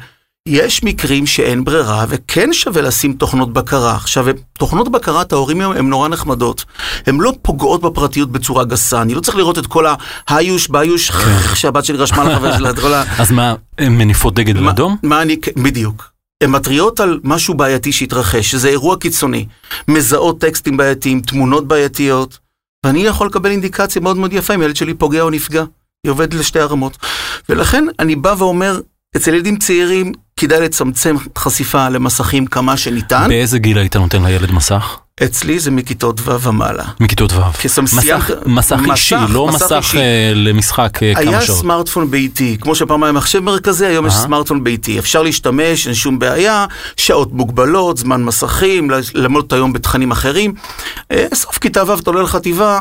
יש 0.49 0.83
מקרים 0.83 1.25
שאין 1.25 1.63
ברירה 1.63 2.05
וכן 2.09 2.53
שווה 2.53 2.81
לשים 2.81 3.13
תוכנות 3.13 3.53
בקרה. 3.53 3.95
עכשיו, 3.95 4.25
תוכנות 4.57 4.91
בקרת 4.91 5.31
ההורים 5.33 5.61
היום 5.61 5.73
הן 5.73 5.89
נורא 5.89 6.07
נחמדות. 6.07 6.65
הן 7.07 7.17
לא 7.17 7.33
פוגעות 7.41 7.81
בפרטיות 7.81 8.31
בצורה 8.31 8.65
גסה. 8.65 9.01
אני 9.01 9.13
לא 9.13 9.19
צריך 9.19 9.37
לראות 9.37 9.57
את 9.57 9.67
כל 9.67 9.85
ההיוש 10.27 10.67
ביוש 10.67 11.11
שהבת 11.53 11.85
שלי 11.85 11.97
רשמה 11.97 12.23
לחבר 12.23 12.53
שלה, 12.57 12.69
את 12.69 12.79
כל 12.79 12.93
ה... 12.93 13.03
אז 13.17 13.31
מה, 13.31 13.53
הן 13.77 13.97
מניפות 13.97 14.33
דגל 14.35 14.69
אדום? 14.69 14.97
מה 15.03 15.21
אני, 15.21 15.37
בדיוק. 15.63 16.11
הן 16.43 16.49
מתריעות 16.51 16.99
על 16.99 17.19
משהו 17.23 17.53
בעייתי 17.53 17.91
שהתרחש, 17.91 18.51
שזה 18.51 18.69
אירוע 18.69 18.97
קיצוני. 18.97 19.45
מזהות 19.87 20.41
טקסטים 20.41 20.77
בעייתיים, 20.77 21.21
תמונות 21.21 21.67
בעייתיות, 21.67 22.37
ואני 22.85 22.99
יכול 22.99 23.27
לקבל 23.27 23.51
אינדיקציה 23.51 24.01
מאוד 24.01 24.17
מאוד 24.17 24.33
יפה 24.33 24.55
אם 24.55 24.61
ילד 24.61 24.75
שלי 24.75 24.93
פוגע 24.93 25.21
או 25.21 25.29
נפגע. 25.29 25.63
היא 26.03 26.11
עובדת 26.11 26.33
לשתי 26.33 26.59
הרמות. 26.59 26.97
ולכן 27.49 27.85
אני 27.99 28.15
בא 28.15 28.35
ואומר, 28.37 28.79
אצל 29.17 29.33
ילדים 29.33 29.57
צעירים 29.57 30.11
כדאי 30.39 30.61
לצמצם 30.61 31.15
חשיפה 31.37 31.89
למסכים 31.89 32.45
כמה 32.45 32.77
שניתן. 32.77 33.25
באיזה 33.27 33.59
גיל 33.59 33.77
היית 33.77 33.95
נותן 33.95 34.23
לילד 34.23 34.51
מסך? 34.51 34.97
אצלי 35.23 35.59
זה 35.59 35.71
מכיתות 35.71 36.21
ו' 36.27 36.41
ומעלה. 36.41 36.83
מכיתות 36.99 37.33
ו'. 37.33 37.41
מסך, 37.81 38.31
מסך 38.45 38.79
אישי, 38.91 39.15
מסך, 39.15 39.25
לא 39.29 39.47
מסך 39.47 39.55
מסך 39.55 39.75
אישי. 39.77 39.97
אה, 39.97 40.31
למשחק 40.35 41.03
אה, 41.03 41.13
כמה 41.15 41.29
היה 41.31 41.41
שעות. 41.41 41.59
סמארטפון 41.59 42.11
ביתי, 42.11 42.57
כמו 42.61 42.75
שפעם 42.75 43.03
היה 43.03 43.11
מחשב 43.11 43.39
מרכזי, 43.39 43.85
היום 43.85 44.07
יש 44.07 44.13
אהה. 44.13 44.23
סמארטפון 44.23 44.63
ביתי. 44.63 44.99
אפשר 44.99 45.23
להשתמש, 45.23 45.87
אין 45.87 45.95
שום 45.95 46.19
בעיה, 46.19 46.65
שעות 46.97 47.33
מוגבלות, 47.33 47.97
זמן 47.97 48.23
מסכים, 48.23 48.89
ללמוד 49.13 49.45
את 49.47 49.53
היום 49.53 49.73
בתכנים 49.73 50.11
אחרים. 50.11 50.53
אה, 51.11 51.25
סוף 51.33 51.57
כיתה 51.57 51.83
ו' 51.87 51.99
אתה 51.99 52.09
עולה 52.09 52.21
לחטיבה, 52.21 52.79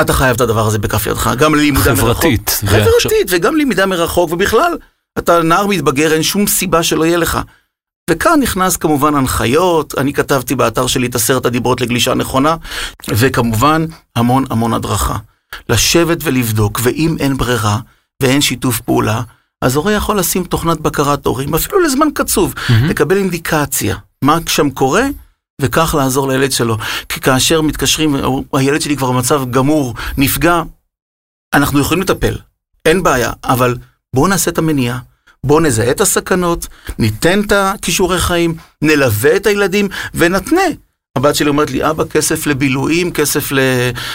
אתה 0.00 0.12
חייב 0.12 0.34
את 0.34 0.40
הדבר 0.40 0.66
הזה 0.66 0.78
בכף 0.78 1.06
ידך, 1.06 1.30
גם 1.38 1.54
ללימודה 1.54 1.90
מרחוק. 1.94 2.04
חברתית. 2.16 2.60
ועכשיו- 2.64 2.92
חברתית, 3.00 3.26
וגם 3.30 3.56
למידה 3.56 3.86
מרחוק, 3.86 4.32
ובכלל, 4.32 4.72
אתה 5.18 5.42
נער 5.42 5.66
מתבגר, 5.66 6.12
אין 6.12 6.22
שום 6.22 6.46
סיבה 6.46 6.82
שלא 6.82 7.04
יהיה 7.04 7.16
לך. 7.16 7.38
וכאן 8.10 8.40
נכנס 8.42 8.76
כמובן 8.76 9.14
הנחיות, 9.14 9.98
אני 9.98 10.12
כתבתי 10.12 10.54
באתר 10.54 10.86
שלי 10.86 11.06
את 11.06 11.14
עשרת 11.14 11.46
הדיברות 11.46 11.80
לגלישה 11.80 12.14
נכונה, 12.14 12.56
וכמובן 13.08 13.84
המון 14.16 14.44
המון 14.50 14.74
הדרכה. 14.74 15.16
לשבת 15.68 16.18
ולבדוק, 16.22 16.80
ואם 16.82 17.16
אין 17.20 17.36
ברירה 17.36 17.78
ואין 18.22 18.40
שיתוף 18.40 18.80
פעולה, 18.80 19.22
אז 19.62 19.76
הורה 19.76 19.92
יכול 19.92 20.18
לשים 20.18 20.44
תוכנת 20.44 20.80
בקרת 20.80 21.26
הורים, 21.26 21.54
אפילו 21.54 21.80
לזמן 21.80 22.08
קצוב, 22.14 22.54
מהמם. 22.68 22.88
לקבל 22.88 23.16
אינדיקציה, 23.16 23.96
מה 24.22 24.38
שם 24.48 24.70
קורה, 24.70 25.04
וכך 25.60 25.94
לעזור 25.98 26.28
לילד 26.28 26.52
שלו. 26.52 26.76
כי 27.08 27.20
כאשר 27.20 27.60
מתקשרים, 27.60 28.16
הילד 28.52 28.80
שלי 28.80 28.96
כבר 28.96 29.12
במצב 29.12 29.50
גמור, 29.50 29.94
נפגע, 30.18 30.62
אנחנו 31.54 31.80
יכולים 31.80 32.02
לטפל, 32.02 32.36
אין 32.84 33.02
בעיה, 33.02 33.32
אבל 33.44 33.76
בואו 34.14 34.26
נעשה 34.26 34.50
את 34.50 34.58
המניעה. 34.58 34.98
בואו 35.44 35.60
נזהה 35.60 35.90
את 35.90 36.00
הסכנות, 36.00 36.66
ניתן 36.98 37.40
את 37.40 37.52
הכישורי 37.52 38.18
חיים, 38.18 38.54
נלווה 38.82 39.36
את 39.36 39.46
הילדים 39.46 39.88
ונתנה. 40.14 40.62
הבת 41.16 41.34
שלי 41.34 41.48
אומרת 41.48 41.70
לי, 41.70 41.90
אבא, 41.90 42.04
כסף 42.04 42.46
לבילויים, 42.46 43.12
כסף 43.12 43.48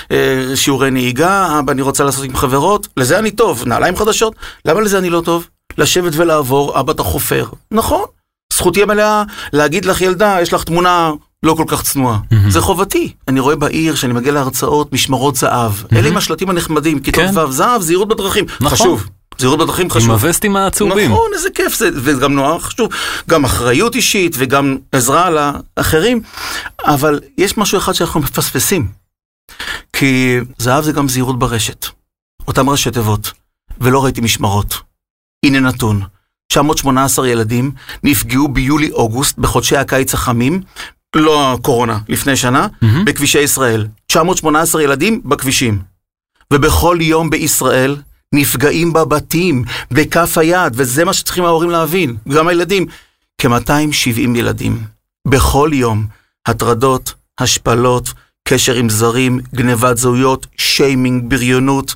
לשיעורי 0.09 0.91
נהיגה, 0.91 1.59
אבא, 1.59 1.71
אני 1.71 1.81
רוצה 1.81 2.03
לעשות 2.03 2.25
עם 2.25 2.35
חברות, 2.35 2.87
לזה 2.97 3.19
אני 3.19 3.31
טוב, 3.31 3.63
נעליים 3.67 3.95
חדשות, 3.95 4.35
למה 4.65 4.81
לזה 4.81 4.97
אני 4.97 5.09
לא 5.09 5.21
טוב? 5.21 5.47
לשבת 5.77 6.13
ולעבור, 6.15 6.79
אבא, 6.79 6.91
אתה 6.91 7.03
חופר. 7.03 7.45
נכון, 7.71 8.03
זכותי 8.53 8.83
המלאה 8.83 9.23
להגיד 9.53 9.85
לך, 9.85 10.01
ילדה, 10.01 10.37
יש 10.41 10.53
לך 10.53 10.63
תמונה 10.63 11.11
לא 11.43 11.53
כל 11.53 11.63
כך 11.67 11.83
צנועה. 11.83 12.19
מהמם. 12.31 12.51
זה 12.51 12.61
חובתי. 12.61 13.13
אני 13.27 13.39
רואה 13.39 13.55
בעיר, 13.55 13.95
שאני 13.95 14.13
מגיע 14.13 14.31
להרצאות, 14.31 14.93
משמרות 14.93 15.35
זהב. 15.35 15.71
אלה 15.93 16.07
עם 16.07 16.17
השלטים 16.17 16.49
הנחמדים, 16.49 16.99
כיתות 16.99 17.23
כן. 17.23 17.37
ו', 17.37 17.51
זהב, 17.51 17.81
זהירות 17.81 18.07
בדרכים. 18.07 18.45
נכון. 18.61 18.69
חשוב. 18.69 19.07
זהירות 19.37 19.59
בדרכים 19.59 19.85
עם 19.85 19.89
חשוב. 19.89 20.11
הווסטים 20.11 20.55
הצהובים. 20.55 21.11
נכון, 21.11 21.31
איזה 21.33 21.49
כיף 21.55 21.75
זה, 21.75 21.89
וגם 21.93 22.33
נורא 22.33 22.59
חשוב, 22.59 22.89
גם 23.29 23.45
אחריות 23.45 23.95
אישית 23.95 24.35
וגם 24.37 24.77
עזרה 24.91 25.29
לאחרים, 25.77 26.21
אבל 26.85 27.19
יש 27.37 27.57
משהו 27.57 27.77
אחד 27.77 27.93
שאנחנו 27.93 28.19
מפספסים, 28.19 28.87
כי 29.93 30.37
זהב 30.57 30.83
זה 30.83 30.91
גם 30.91 31.09
זהירות 31.09 31.39
ברשת, 31.39 31.85
אותם 32.47 32.69
ראשי 32.69 32.91
תיבות, 32.91 33.31
ולא 33.81 34.03
ראיתי 34.03 34.21
משמרות. 34.21 34.75
הנה 35.45 35.59
נתון, 35.59 36.01
918 36.51 37.27
ילדים 37.27 37.71
נפגעו 38.03 38.47
ביולי-אוגוסט 38.47 39.37
בחודשי 39.37 39.77
הקיץ 39.77 40.13
החמים, 40.13 40.61
לא 41.15 41.53
הקורונה, 41.53 41.99
לפני 42.09 42.35
שנה, 42.35 42.67
מהמם. 42.81 43.05
בכבישי 43.05 43.39
ישראל. 43.39 43.87
918 44.07 44.83
ילדים 44.83 45.21
בכבישים. 45.25 45.81
ובכל 46.53 46.97
יום 47.01 47.29
בישראל 47.29 47.95
נפגעים 48.33 48.93
בבתים, 48.93 49.63
בכף 49.91 50.37
היד, 50.37 50.73
וזה 50.75 51.05
מה 51.05 51.13
שצריכים 51.13 51.45
ההורים 51.45 51.69
להבין, 51.69 52.15
גם 52.29 52.47
הילדים. 52.47 52.85
כ-270 53.41 54.37
ילדים. 54.37 54.77
בכל 55.27 55.69
יום. 55.73 56.05
הטרדות, 56.47 57.13
השפלות, 57.39 58.09
קשר 58.47 58.73
עם 58.75 58.89
זרים, 58.89 59.39
גנבת 59.55 59.97
זהויות, 59.97 60.47
שיימינג, 60.57 61.29
בריונות, 61.29 61.95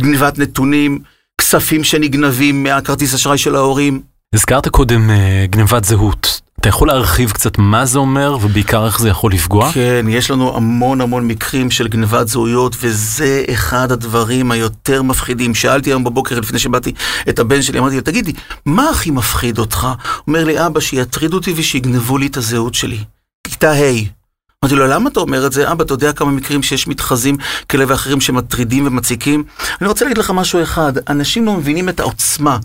גנבת 0.00 0.38
נתונים, 0.38 0.98
כספים 1.40 1.84
שנגנבים 1.84 2.62
מהכרטיס 2.62 3.14
אשראי 3.14 3.38
של 3.38 3.56
ההורים. 3.56 4.00
הזכרת 4.34 4.68
קודם 4.68 5.10
אה, 5.10 5.44
גנבת 5.48 5.84
זהות. 5.84 6.40
אתה 6.60 6.68
יכול 6.68 6.88
להרחיב 6.88 7.30
קצת 7.30 7.58
מה 7.58 7.86
זה 7.86 7.98
אומר 7.98 8.36
ובעיקר 8.42 8.86
איך 8.86 9.00
זה 9.00 9.08
יכול 9.08 9.32
לפגוע? 9.32 9.72
כן, 9.72 10.06
יש 10.08 10.30
לנו 10.30 10.56
המון 10.56 11.00
המון 11.00 11.28
מקרים 11.28 11.70
של 11.70 11.88
גנבת 11.88 12.28
זהויות, 12.28 12.76
וזה 12.80 13.44
אחד 13.50 13.92
הדברים 13.92 14.50
היותר 14.50 15.02
מפחידים. 15.02 15.54
שאלתי 15.54 15.90
היום 15.90 16.04
בבוקר, 16.04 16.40
לפני 16.40 16.58
שבאתי 16.58 16.92
את 17.28 17.38
הבן 17.38 17.62
שלי, 17.62 17.78
אמרתי 17.78 17.96
לו, 17.96 18.00
תגידי, 18.02 18.32
מה 18.66 18.90
הכי 18.90 19.10
מפחיד 19.10 19.58
אותך? 19.58 19.88
אומר 20.26 20.44
לי, 20.44 20.66
אבא, 20.66 20.80
שיטרידו 20.80 21.36
אותי 21.36 21.52
ושיגנבו 21.56 22.18
לי 22.18 22.26
את 22.26 22.36
הזהות 22.36 22.74
שלי. 22.74 22.98
כיתה 23.46 23.72
ה'. 23.72 24.19
אמרתי 24.64 24.76
לו, 24.76 24.86
למה 24.86 25.10
אתה 25.10 25.20
אומר 25.20 25.46
את 25.46 25.52
זה? 25.52 25.72
אבא, 25.72 25.84
אתה 25.84 25.94
יודע 25.94 26.12
כמה 26.12 26.30
מקרים 26.30 26.62
שיש 26.62 26.88
מתחזים 26.88 27.36
כאלה 27.68 27.84
ואחרים 27.88 28.20
שמטרידים 28.20 28.86
ומציקים? 28.86 29.44
אני 29.80 29.88
רוצה 29.88 30.04
להגיד 30.04 30.18
לך 30.18 30.30
משהו 30.30 30.62
אחד, 30.62 30.92
אנשים 31.08 31.46
לא 31.46 31.52
מבינים 31.52 31.88
את 31.88 32.00
העוצמה. 32.00 32.58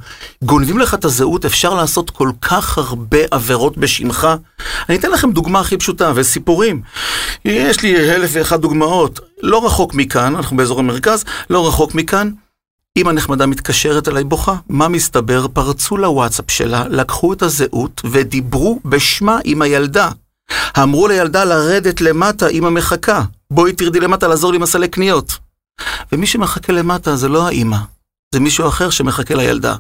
גונבים 0.44 0.78
לך 0.78 0.94
את 0.94 1.06
הזהות, 1.06 1.46
אפשר 1.46 1.74
לעשות 1.74 2.10
כל 2.10 2.30
כך 2.42 2.78
הרבה 2.78 3.18
עבירות 3.32 3.78
בשמך. 3.78 4.28
אני 4.90 4.98
אתן 4.98 5.12
לכם 5.12 5.32
דוגמה 5.32 5.60
הכי 5.60 5.78
פשוטה, 5.78 6.12
וסיפורים. 6.16 6.82
יש 7.46 7.82
לי 7.82 8.16
אלף 8.16 8.30
ואחת 8.34 8.60
דוגמאות. 8.60 9.20
לא 9.42 9.66
רחוק 9.66 9.94
מכאן, 9.94 10.36
אנחנו 10.36 10.58
באזור 10.58 10.80
המרכז, 10.80 11.26
לא 11.50 11.68
רחוק 11.68 11.96
מכאן. 11.96 12.32
אמא 12.98 13.12
נחמדה 13.12 13.46
מתקשרת 13.46 14.08
אליי 14.08 14.24
בוכה. 14.24 14.56
מה 14.70 14.88
מסתבר? 14.88 15.48
פרצו 15.48 15.98
לוואטסאפ 15.98 16.52
שלה, 16.52 16.84
לקחו 16.90 17.34
את 17.34 17.42
הזהות 17.42 18.02
ודיברו 18.06 18.80
בשמה 18.86 19.40
עם 19.44 19.62
הילדה. 19.62 20.10
אמרו 20.84 21.08
לילדה 21.08 21.44
לרדת 21.44 22.02
למטה, 22.02 22.48
אמא 22.48 22.70
מחכה. 22.70 23.24
בואי 23.52 23.74
תרדי 23.74 24.00
למטה 24.00 24.28
לעזור 24.28 24.52
לי 24.52 24.58
עם 24.58 24.64
הסלי 24.64 24.88
קניות. 24.88 25.38
ומי 26.12 26.28
שמחכה 26.28 26.74
למטה 26.74 27.16
זה 27.16 27.30
לא 27.30 27.48
האמא, 27.48 27.78
זה 28.34 28.40
מישהו 28.40 28.68
אחר 28.68 28.90
שמחכה 28.90 29.36
לילדה. 29.36 29.76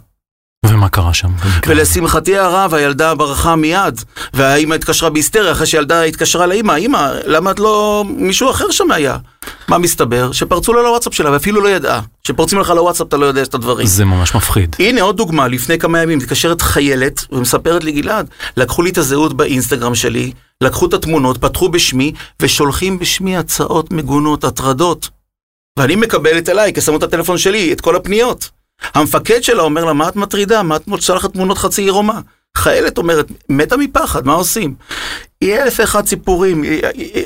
ומה 0.69 0.89
קרה 0.89 1.13
שם? 1.13 1.29
ולשמחתי 1.67 2.37
הרב, 2.37 2.73
הילדה 2.73 3.15
ברחה 3.15 3.55
מיד, 3.55 4.01
והאימא 4.33 4.73
התקשרה 4.73 5.09
בהיסטריה 5.09 5.51
אחרי 5.51 5.65
שהילדה 5.65 6.03
התקשרה 6.03 6.45
לאימא, 6.45 6.71
אימא, 6.71 7.11
למה 7.25 7.51
את 7.51 7.59
לא... 7.59 8.05
מישהו 8.07 8.51
אחר 8.51 8.71
שם 8.71 8.91
היה. 8.91 9.17
מה 9.67 9.77
מסתבר? 9.77 10.31
שפרצו 10.31 10.73
לה 10.73 10.81
לוואטסאפ 10.81 11.13
שלה, 11.13 11.31
ואפילו 11.31 11.61
לא 11.61 11.69
ידעה. 11.69 12.01
שפורצים 12.23 12.59
לך 12.59 12.69
לוואטסאפ 12.69 13.07
אתה 13.07 13.17
לא 13.17 13.25
יודע 13.25 13.43
את 13.43 13.53
הדברים. 13.53 13.87
זה 13.87 14.05
ממש 14.05 14.35
מפחיד. 14.35 14.75
הנה 14.79 15.01
עוד 15.01 15.17
דוגמה, 15.17 15.47
לפני 15.47 15.79
כמה 15.79 16.01
ימים 16.01 16.17
מתקשרת 16.17 16.61
חיילת 16.61 17.25
ומספרת 17.31 17.83
לי 17.83 17.91
גלעד, 17.91 18.27
לקחו 18.57 18.81
לי 18.81 18.89
את 18.89 18.97
הזהות 18.97 19.33
באינסטגרם 19.33 19.95
שלי, 19.95 20.31
לקחו 20.61 20.85
את 20.85 20.93
התמונות, 20.93 21.37
פתחו 21.37 21.69
בשמי, 21.69 22.11
ושולחים 22.39 22.99
בשמי 22.99 23.37
הצעות 23.37 23.91
מגונות, 23.91 24.43
הטרדות. 24.43 25.09
ואני 25.79 25.95
מקבלת 25.95 26.49
אליי, 26.49 26.73
כי 26.73 26.81
שמו 26.81 26.97
את 26.97 27.03
הטלפון 27.03 27.37
שלי, 27.37 27.73
את 27.73 27.81
כל 27.81 27.95
הפניות. 27.95 28.49
המפקד 28.95 29.43
שלה 29.43 29.61
אומר 29.61 29.85
לה, 29.85 29.93
מה 29.93 30.09
את 30.09 30.15
מטרידה? 30.15 30.63
מה 30.63 30.75
את 30.75 31.01
שולחת 31.01 31.33
תמונות 31.33 31.57
חצי 31.57 31.81
עירומה? 31.81 32.19
חיילת 32.57 32.97
אומרת, 32.97 33.27
מתה 33.49 33.77
מפחד, 33.77 34.25
מה 34.25 34.33
עושים? 34.33 34.73
יהיה 35.41 35.63
אלף 35.63 35.79
ואחד 35.79 36.07
סיפורים. 36.07 36.63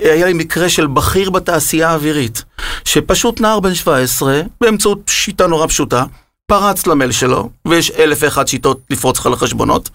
היה 0.02 0.26
לי 0.26 0.34
מקרה 0.34 0.70
של 0.70 0.88
בכיר 0.88 1.30
בתעשייה 1.30 1.90
האווירית, 1.90 2.44
שפשוט 2.86 3.42
נער 3.42 3.60
בן 3.60 3.74
17, 3.74 4.42
באמצעות 4.62 5.00
שיטה 5.08 5.48
נורא 5.48 5.68
פשוטה, 5.68 6.04
פרץ 6.48 6.88
למייל 6.88 7.12
שלו, 7.12 7.50
ויש 7.68 7.92
אלף 7.92 8.18
ואחת 8.22 8.48
שיטות 8.48 8.80
לפרוץ 8.90 9.20
לך 9.20 9.26
לחשבונות, 9.26 9.90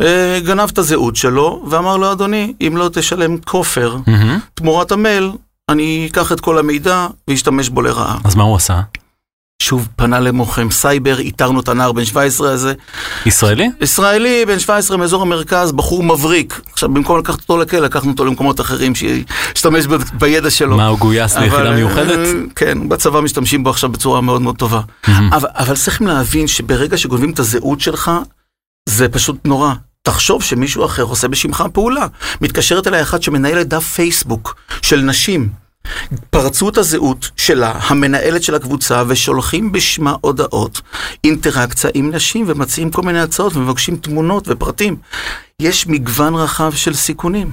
אה, 0.00 0.38
גנב 0.44 0.70
את 0.72 0.78
הזהות 0.78 1.16
שלו, 1.16 1.64
ואמר 1.70 1.96
לו, 1.96 2.12
אדוני, 2.12 2.54
אם 2.60 2.76
לא 2.76 2.90
תשלם 2.92 3.38
כופר 3.38 3.96
מהמם. 4.06 4.38
תמורת 4.54 4.92
המייל, 4.92 5.32
אני 5.68 6.08
אקח 6.10 6.32
את 6.32 6.40
כל 6.40 6.58
המידע 6.58 7.06
ואשתמש 7.28 7.68
בו 7.68 7.82
לרעה. 7.82 8.18
אז 8.24 8.34
מה 8.34 8.42
הוא 8.42 8.56
עשה? 8.56 8.80
שוב 9.62 9.88
פנה 9.96 10.20
למוחם 10.20 10.70
סייבר, 10.70 11.18
איתרנו 11.18 11.60
את 11.60 11.68
הנער 11.68 11.92
בן 11.92 12.04
17 12.04 12.52
הזה. 12.52 12.72
ישראלי? 13.26 13.70
ישראלי, 13.80 14.44
בן 14.46 14.58
17 14.58 14.96
מאזור 14.96 15.22
המרכז, 15.22 15.72
בחור 15.72 16.02
מבריק. 16.02 16.60
עכשיו, 16.72 16.88
במקום 16.88 17.18
לקחת 17.18 17.40
אותו 17.40 17.58
לכלא, 17.58 17.78
לקחנו 17.80 18.10
אותו 18.10 18.24
למקומות 18.24 18.60
אחרים, 18.60 18.92
שישתמש 18.94 19.86
ב- 19.86 19.96
בידע 20.18 20.50
שלו. 20.50 20.76
מה, 20.76 20.86
הוא 20.86 20.98
גויס 20.98 21.36
ליחידה 21.36 21.70
אה, 21.70 21.74
מיוחדת? 21.74 22.28
כן, 22.56 22.88
בצבא 22.88 23.20
משתמשים 23.20 23.64
בו 23.64 23.70
עכשיו 23.70 23.90
בצורה 23.90 24.20
מאוד 24.20 24.42
מאוד 24.42 24.56
טובה. 24.56 24.80
אבל, 25.08 25.48
אבל 25.54 25.76
צריכים 25.76 26.06
להבין 26.06 26.46
שברגע 26.46 26.96
שגונבים 26.96 27.30
את 27.30 27.38
הזהות 27.38 27.80
שלך, 27.80 28.10
זה 28.88 29.08
פשוט 29.08 29.36
נורא. 29.44 29.72
תחשוב 30.02 30.42
שמישהו 30.42 30.84
אחר 30.84 31.02
עושה 31.02 31.28
בשמך 31.28 31.64
פעולה. 31.72 32.06
מתקשרת 32.40 32.86
אליי 32.86 33.02
אחת 33.02 33.22
שמנהלת 33.22 33.68
דף 33.68 33.84
פייסבוק 33.84 34.56
של 34.82 35.00
נשים. 35.00 35.48
פרצו 36.30 36.68
את 36.68 36.78
הזהות 36.78 37.30
שלה, 37.36 37.72
המנהלת 37.82 38.42
של 38.42 38.54
הקבוצה, 38.54 39.02
ושולחים 39.08 39.72
בשמה 39.72 40.14
הודעות, 40.20 40.80
אינטראקציה 41.24 41.90
עם 41.94 42.10
נשים, 42.10 42.44
ומציעים 42.48 42.90
כל 42.90 43.02
מיני 43.02 43.20
הצעות, 43.20 43.56
ומבקשים 43.56 43.96
תמונות 43.96 44.44
ופרטים. 44.48 44.96
יש 45.60 45.86
מגוון 45.86 46.34
רחב 46.34 46.72
של 46.72 46.94
סיכונים. 46.94 47.50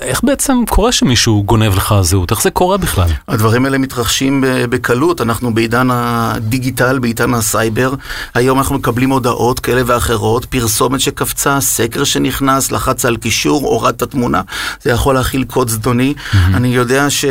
איך 0.00 0.20
בעצם 0.24 0.64
קורה 0.68 0.92
שמישהו 0.92 1.42
גונב 1.44 1.76
לך 1.76 1.94
זהות? 2.02 2.30
איך 2.30 2.42
זה 2.42 2.50
קורה 2.50 2.76
בכלל? 2.76 3.08
הדברים 3.28 3.64
האלה 3.64 3.78
מתרחשים 3.78 4.44
בקלות, 4.70 5.20
אנחנו 5.20 5.54
בעידן 5.54 5.88
הדיגיטל, 5.90 6.98
בעידן 6.98 7.34
הסייבר. 7.34 7.94
היום 8.34 8.58
אנחנו 8.58 8.74
מקבלים 8.74 9.10
הודעות 9.10 9.60
כאלה 9.60 9.82
ואחרות, 9.86 10.44
פרסומת 10.44 11.00
שקפצה, 11.00 11.60
סקר 11.60 12.04
שנכנס, 12.04 12.72
לחץ 12.72 13.04
על 13.04 13.16
קישור, 13.16 13.66
הורד 13.66 13.94
את 13.94 14.02
התמונה. 14.02 14.42
זה 14.82 14.90
יכול 14.90 15.14
להכיל 15.14 15.44
קוד 15.44 15.68
זדוני. 15.68 16.14
Mm-hmm. 16.16 16.36
אני 16.54 16.68
יודע 16.68 17.10
ש... 17.10 17.24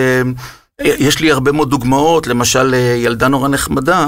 יש 0.81 1.19
לי 1.19 1.31
הרבה 1.31 1.51
מאוד 1.51 1.69
דוגמאות, 1.69 2.27
למשל 2.27 2.75
ילדה 2.97 3.27
נורא 3.27 3.47
נחמדה, 3.47 4.07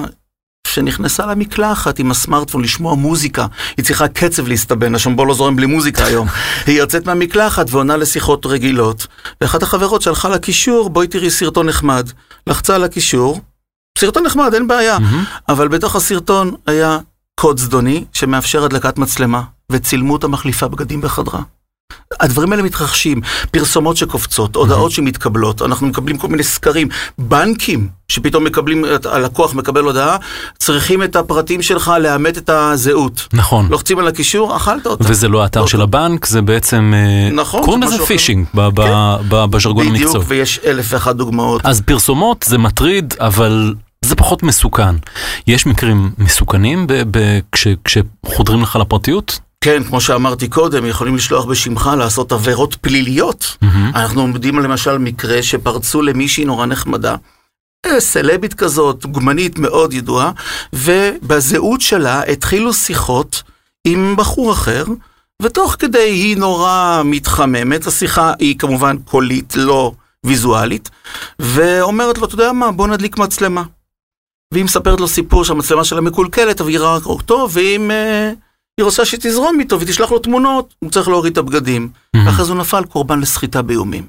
שנכנסה 0.67 1.25
למקלחת 1.25 1.99
עם 1.99 2.11
הסמארטפון 2.11 2.63
לשמוע 2.63 2.95
מוזיקה. 2.95 3.45
היא 3.77 3.85
צריכה 3.85 4.07
קצב 4.07 4.47
להסתבן, 4.47 4.95
השמבו 4.95 5.25
לא 5.25 5.33
זורם 5.33 5.55
בלי 5.55 5.65
מוזיקה 5.65 6.05
היום. 6.05 6.27
היא 6.67 6.79
יוצאת 6.79 7.05
מהמקלחת 7.05 7.65
ועונה 7.69 7.97
לשיחות 7.97 8.45
רגילות, 8.45 9.07
ואחת 9.41 9.63
החברות 9.63 10.01
שלחה 10.01 10.29
לה 10.29 10.39
קישור, 10.39 10.89
בואי 10.89 11.07
תראי 11.07 11.29
סרטון 11.29 11.67
נחמד. 11.69 12.09
לחצה 12.47 12.75
על 12.75 12.83
הקישור, 12.83 13.41
סרטון 13.97 14.23
נחמד, 14.23 14.53
אין 14.53 14.67
בעיה. 14.67 14.97
Mm-hmm. 14.97 15.49
אבל 15.49 15.67
בתוך 15.67 15.95
הסרטון 15.95 16.55
היה 16.65 16.99
קוד 17.35 17.57
זדוני 17.57 18.05
שמאפשר 18.13 18.63
הדלקת 18.63 18.97
מצלמה, 18.97 19.41
וצילמו 19.71 20.13
אותה 20.13 20.27
מחליפה 20.27 20.67
בגדים 20.67 21.01
בחדרה. 21.01 21.41
הדברים 22.19 22.51
האלה 22.51 22.63
מתרחשים, 22.63 23.21
פרסומות 23.51 23.97
שקופצות, 23.97 24.55
הודעות 24.55 24.91
שמתקבלות, 24.91 25.61
אנחנו 25.61 25.87
מקבלים 25.87 26.17
כל 26.17 26.27
מיני 26.27 26.43
סקרים, 26.43 26.87
בנקים 27.17 27.87
שפתאום 28.07 28.43
מקבלים, 28.43 28.85
הלקוח 29.05 29.53
מקבל 29.53 29.83
הודעה, 29.83 30.17
צריכים 30.59 31.03
את 31.03 31.15
הפרטים 31.15 31.61
שלך 31.61 31.91
לאמת 32.01 32.37
את 32.37 32.49
הזהות. 32.49 33.27
נכון. 33.33 33.67
לוחצים 33.69 33.99
על 33.99 34.07
הקישור, 34.07 34.55
אכלת 34.55 34.85
אותה. 34.85 35.03
וזה 35.07 35.27
לא 35.27 35.43
האתר 35.43 35.65
של 35.65 35.81
הבנק, 35.81 36.25
זה 36.25 36.41
בעצם, 36.41 36.93
נכון, 37.31 37.63
קוראים 37.63 37.83
לזה 37.83 38.05
פישינג 38.05 38.45
כן. 38.53 38.61
בז'רגון 39.49 39.87
המקצוע. 39.87 40.09
בדיוק, 40.09 40.25
ויש 40.27 40.59
אלף 40.65 40.85
ואחת 40.89 41.15
דוגמאות. 41.15 41.61
אז 41.65 41.81
פרסומות 41.81 42.45
זה 42.47 42.57
מטריד, 42.57 43.13
אבל... 43.19 43.73
זה 44.05 44.15
פחות 44.15 44.43
מסוכן. 44.43 44.95
יש 45.47 45.65
מקרים 45.65 46.11
מסוכנים 46.17 46.87
כשחודרים 47.83 48.61
לך 48.61 48.75
לפרטיות? 48.75 49.39
כן, 49.63 49.83
כמו 49.83 50.01
שאמרתי 50.01 50.47
קודם, 50.47 50.85
יכולים 50.85 51.15
לשלוח 51.15 51.45
בשמך 51.45 51.89
לעשות 51.97 52.31
עבירות 52.31 52.75
פליליות. 52.75 53.57
Mm-hmm. 53.63 53.95
אנחנו 53.95 54.21
עומדים 54.21 54.59
למשל 54.59 54.97
מקרה 54.97 55.43
שפרצו 55.43 56.01
למישהי 56.01 56.45
נורא 56.45 56.65
נחמדה. 56.65 57.15
אה, 57.85 57.99
סלבית 57.99 58.53
כזאת, 58.53 58.99
דוגמנית 58.99 59.59
מאוד 59.59 59.93
ידועה, 59.93 60.31
ובזהות 60.73 61.81
שלה 61.81 62.21
התחילו 62.23 62.73
שיחות 62.73 63.43
עם 63.87 64.15
בחור 64.17 64.51
אחר, 64.51 64.83
ותוך 65.41 65.75
כדי 65.79 65.99
היא 65.99 66.37
נורא 66.37 67.01
מתחממת, 67.05 67.87
השיחה 67.87 68.33
היא 68.39 68.59
כמובן 68.59 68.97
קולית, 68.97 69.55
לא 69.55 69.91
ויזואלית, 70.25 70.89
ואומרת 71.39 72.17
לו, 72.17 72.25
אתה 72.25 72.35
יודע 72.35 72.51
מה, 72.51 72.71
בוא 72.71 72.87
נדליק 72.87 73.17
מצלמה. 73.17 73.63
והיא 74.53 74.65
מספרת 74.65 74.99
לו 74.99 75.07
סיפור 75.07 75.45
שהמצלמה 75.45 75.83
שלה 75.83 76.01
מקולקלת, 76.01 76.61
אבל 76.61 76.69
היא 76.69 76.79
ראה 76.79 76.97
אותו, 77.05 77.47
ואם... 77.51 77.91
Uh, 77.91 78.46
היא 78.77 78.85
רוצה 78.85 79.05
שתזרום 79.05 79.59
איתו 79.59 79.79
ותשלח 79.79 80.11
לו 80.11 80.19
תמונות, 80.19 80.73
הוא 80.79 80.91
צריך 80.91 81.07
להוריד 81.07 81.31
את 81.31 81.37
הבגדים. 81.37 81.89
ואחרי 82.25 82.45
זה 82.45 82.51
הוא 82.51 82.59
נפל 82.59 82.83
קורבן 82.83 83.19
לסחיטה 83.19 83.61
באיומים. 83.61 84.07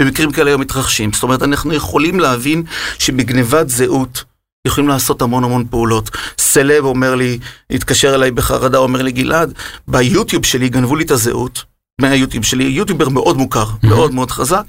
במקרים 0.00 0.32
כאלה 0.32 0.50
היום 0.50 0.60
מתרחשים. 0.60 1.12
זאת 1.12 1.22
אומרת, 1.22 1.42
אנחנו 1.42 1.72
יכולים 1.72 2.20
להבין 2.20 2.62
שבגנבת 2.98 3.68
זהות 3.68 4.24
יכולים 4.66 4.88
לעשות 4.88 5.22
המון 5.22 5.44
המון 5.44 5.66
פעולות. 5.70 6.10
סלב 6.38 6.84
אומר 6.84 7.14
לי, 7.14 7.38
התקשר 7.70 8.14
אליי 8.14 8.30
בחרדה, 8.30 8.78
אומר 8.78 9.02
לי, 9.02 9.12
גלעד, 9.12 9.54
ביוטיוב 9.88 10.46
שלי 10.46 10.68
גנבו 10.68 10.96
לי 10.96 11.04
את 11.04 11.10
הזהות, 11.10 11.64
מהיוטיוב 12.00 12.44
שלי, 12.44 12.64
יוטיובר 12.64 13.08
מאוד 13.08 13.36
מוכר, 13.36 13.66
מאוד 13.82 14.14
מאוד 14.14 14.30
חזק. 14.30 14.64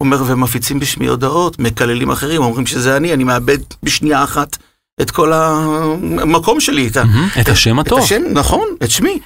אומר, 0.00 0.22
ומפיצים 0.26 0.80
בשמי 0.80 1.06
הודעות, 1.06 1.58
מקללים 1.58 2.10
אחרים, 2.10 2.42
אומרים 2.42 2.66
שזה 2.66 2.96
אני, 2.96 3.12
אני 3.12 3.24
מאבד 3.24 3.58
בשנייה 3.82 4.24
אחת 4.24 4.56
את 5.00 5.10
כל 5.10 5.32
המקום 5.32 6.60
שלי, 6.60 6.88
את, 6.88 6.96
mm-hmm, 6.96 7.40
את 7.40 7.48
השם 7.48 7.78
הטוב. 7.78 7.98
את 7.98 8.04
השם, 8.04 8.22
נכון, 8.32 8.68
את 8.82 8.90
שמי. 8.90 9.18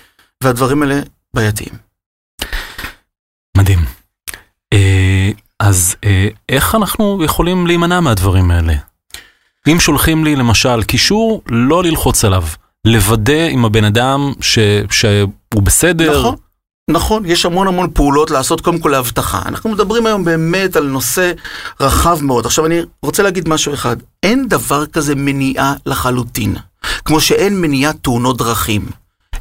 והדברים 0.42 0.82
האלה 0.82 1.00
בעייתיים. 1.34 1.74
מדהים. 3.56 3.84
אה, 4.72 5.30
אז 5.60 5.96
אה, 6.04 6.28
איך 6.48 6.74
אנחנו 6.74 7.24
יכולים 7.24 7.66
להימנע 7.66 8.00
מהדברים 8.00 8.50
האלה? 8.50 8.74
אם 9.68 9.80
שולחים 9.80 10.24
לי 10.24 10.36
למשל 10.36 10.82
קישור, 10.82 11.42
לא 11.46 11.84
ללחוץ 11.84 12.24
עליו. 12.24 12.44
לוודא 12.84 13.46
עם 13.50 13.64
הבן 13.64 13.84
אדם 13.84 14.32
ש, 14.40 14.58
שהוא 14.90 15.62
בסדר. 15.62 16.20
נכון. 16.20 16.36
נכון, 16.90 17.24
יש 17.26 17.46
המון 17.46 17.68
המון 17.68 17.90
פעולות 17.94 18.30
לעשות 18.30 18.60
קודם 18.60 18.78
כל 18.78 18.88
להבטחה. 18.88 19.42
אנחנו 19.46 19.70
מדברים 19.70 20.06
היום 20.06 20.24
באמת 20.24 20.76
על 20.76 20.84
נושא 20.84 21.32
רחב 21.80 22.18
מאוד. 22.22 22.46
עכשיו 22.46 22.66
אני 22.66 22.80
רוצה 23.02 23.22
להגיד 23.22 23.48
משהו 23.48 23.74
אחד, 23.74 23.96
אין 24.22 24.48
דבר 24.48 24.86
כזה 24.86 25.14
מניעה 25.14 25.74
לחלוטין, 25.86 26.56
כמו 27.04 27.20
שאין 27.20 27.60
מניעת 27.60 27.96
תאונות 28.02 28.38
דרכים. 28.38 28.86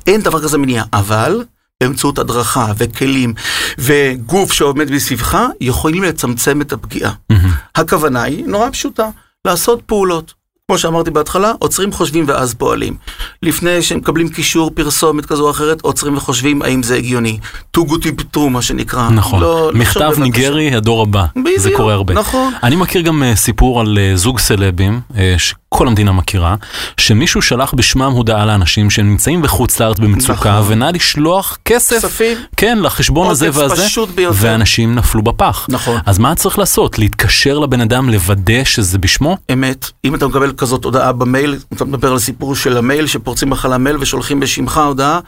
אין 0.07 0.21
דבר 0.21 0.43
כזה 0.43 0.57
מניעה, 0.57 0.85
אבל 0.93 1.43
באמצעות 1.81 2.19
הדרכה 2.19 2.71
וכלים 2.77 3.33
וגוף 3.79 4.51
שעומד 4.51 4.91
מסביבך, 4.91 5.37
יכולים 5.61 6.03
לצמצם 6.03 6.61
את 6.61 6.73
הפגיעה. 6.73 7.11
Mm-hmm. 7.11 7.35
הכוונה 7.75 8.23
היא 8.23 8.45
נורא 8.47 8.69
פשוטה, 8.69 9.09
לעשות 9.45 9.81
פעולות. 9.85 10.38
כמו 10.69 10.77
שאמרתי 10.77 11.11
בהתחלה, 11.11 11.51
עוצרים, 11.59 11.91
חושבים 11.91 12.25
ואז 12.27 12.53
פועלים. 12.53 12.95
לפני 13.43 13.81
שהם 13.81 13.97
מקבלים 13.97 14.29
קישור 14.29 14.71
פרסומת 14.75 15.25
כזו 15.25 15.45
או 15.45 15.51
אחרת, 15.51 15.81
עוצרים 15.81 16.17
וחושבים 16.17 16.61
האם 16.61 16.83
זה 16.83 16.95
הגיוני. 16.95 17.39
be 17.77 18.37
true, 18.37 18.49
מה 18.49 18.61
שנקרא. 18.61 19.09
נכון. 19.09 19.41
לא, 19.41 19.71
מכתב 19.73 20.13
ניגרי, 20.17 20.75
הדור 20.75 21.01
הבא. 21.01 21.25
בדיוק, 21.35 21.59
זה 21.59 21.69
קורה 21.75 21.93
הרבה. 21.93 22.13
נכון. 22.13 22.53
אני 22.63 22.75
מכיר 22.75 23.01
גם 23.01 23.23
uh, 23.23 23.35
סיפור 23.35 23.79
על 23.81 23.97
uh, 23.97 24.17
זוג 24.17 24.39
סלבים, 24.39 25.01
uh, 25.11 25.15
שכל 25.37 25.87
המדינה 25.87 26.11
מכירה, 26.11 26.55
שמישהו 26.97 27.41
שלח 27.41 27.73
בשמם 27.73 28.11
הודעה 28.11 28.45
לאנשים 28.45 28.89
שנמצאים 28.89 29.41
בחוץ 29.41 29.79
לארץ 29.79 29.99
במצוקה, 29.99 30.59
נכון. 30.59 30.71
ונא 30.71 30.85
לשלוח 30.93 31.57
כסף. 31.65 31.95
כספים. 31.95 32.37
כן, 32.57 32.79
לחשבון 32.81 33.29
הזה 33.29 33.49
והזה. 33.53 33.85
פשוט 33.85 34.09
ביותר. 34.09 34.37
ואנשים 34.39 34.95
נפלו 34.95 35.21
בפח. 35.21 35.67
נכון. 35.69 36.01
אז 36.05 36.17
מה 36.17 36.35
צריך 36.35 36.59
לעשות? 36.59 36.99
להתקשר 36.99 37.59
לבן 37.59 37.81
אדם, 37.81 38.09
לוודא 38.09 38.63
שזה 38.63 38.97
בשמו? 38.97 39.37
אמת. 39.53 39.91
אם 40.05 40.15
אתה 40.15 40.27
מקבל 40.27 40.51
כזאת 40.59 40.85
הודעה 40.85 41.11
במייל, 41.11 41.57
אתה 41.73 41.85
מדבר 41.85 42.11
על 42.11 42.19
סיפור 42.19 42.55
של 42.55 42.77
המייל, 42.77 43.07
שפורצים 43.07 43.51
לך 43.51 43.67
למייל 43.71 43.97
ושולחים 43.99 44.39
בשמך 44.39 44.77
הודעה, 44.77 45.19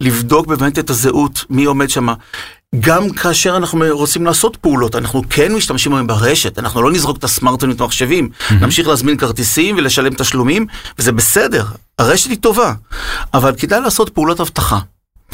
לבדוק 0.00 0.46
באמת 0.46 0.78
את 0.78 0.90
הזהות, 0.90 1.44
מי 1.50 1.64
עומד 1.64 1.90
שם. 1.90 2.08
גם 2.80 3.10
כאשר 3.10 3.56
אנחנו 3.56 3.84
רוצים 3.90 4.24
לעשות 4.24 4.56
פעולות, 4.56 4.96
אנחנו 4.96 5.22
כן 5.30 5.54
משתמשים 5.54 5.94
היום 5.94 6.06
ברשת, 6.06 6.58
אנחנו 6.58 6.82
לא 6.82 6.90
נזרוק 6.92 7.18
את 7.18 7.24
הסמארטונים 7.24 7.74
ואת 7.74 7.80
המחשבים, 7.80 8.28
mm-hmm. 8.28 8.54
נמשיך 8.54 8.88
להזמין 8.88 9.16
כרטיסים 9.16 9.76
ולשלם 9.76 10.14
תשלומים, 10.14 10.66
וזה 10.98 11.12
בסדר, 11.12 11.64
הרשת 11.98 12.30
היא 12.30 12.38
טובה, 12.38 12.72
אבל 13.34 13.54
כדאי 13.58 13.80
לעשות 13.80 14.08
פעולות 14.08 14.40
אבטחה. 14.40 14.78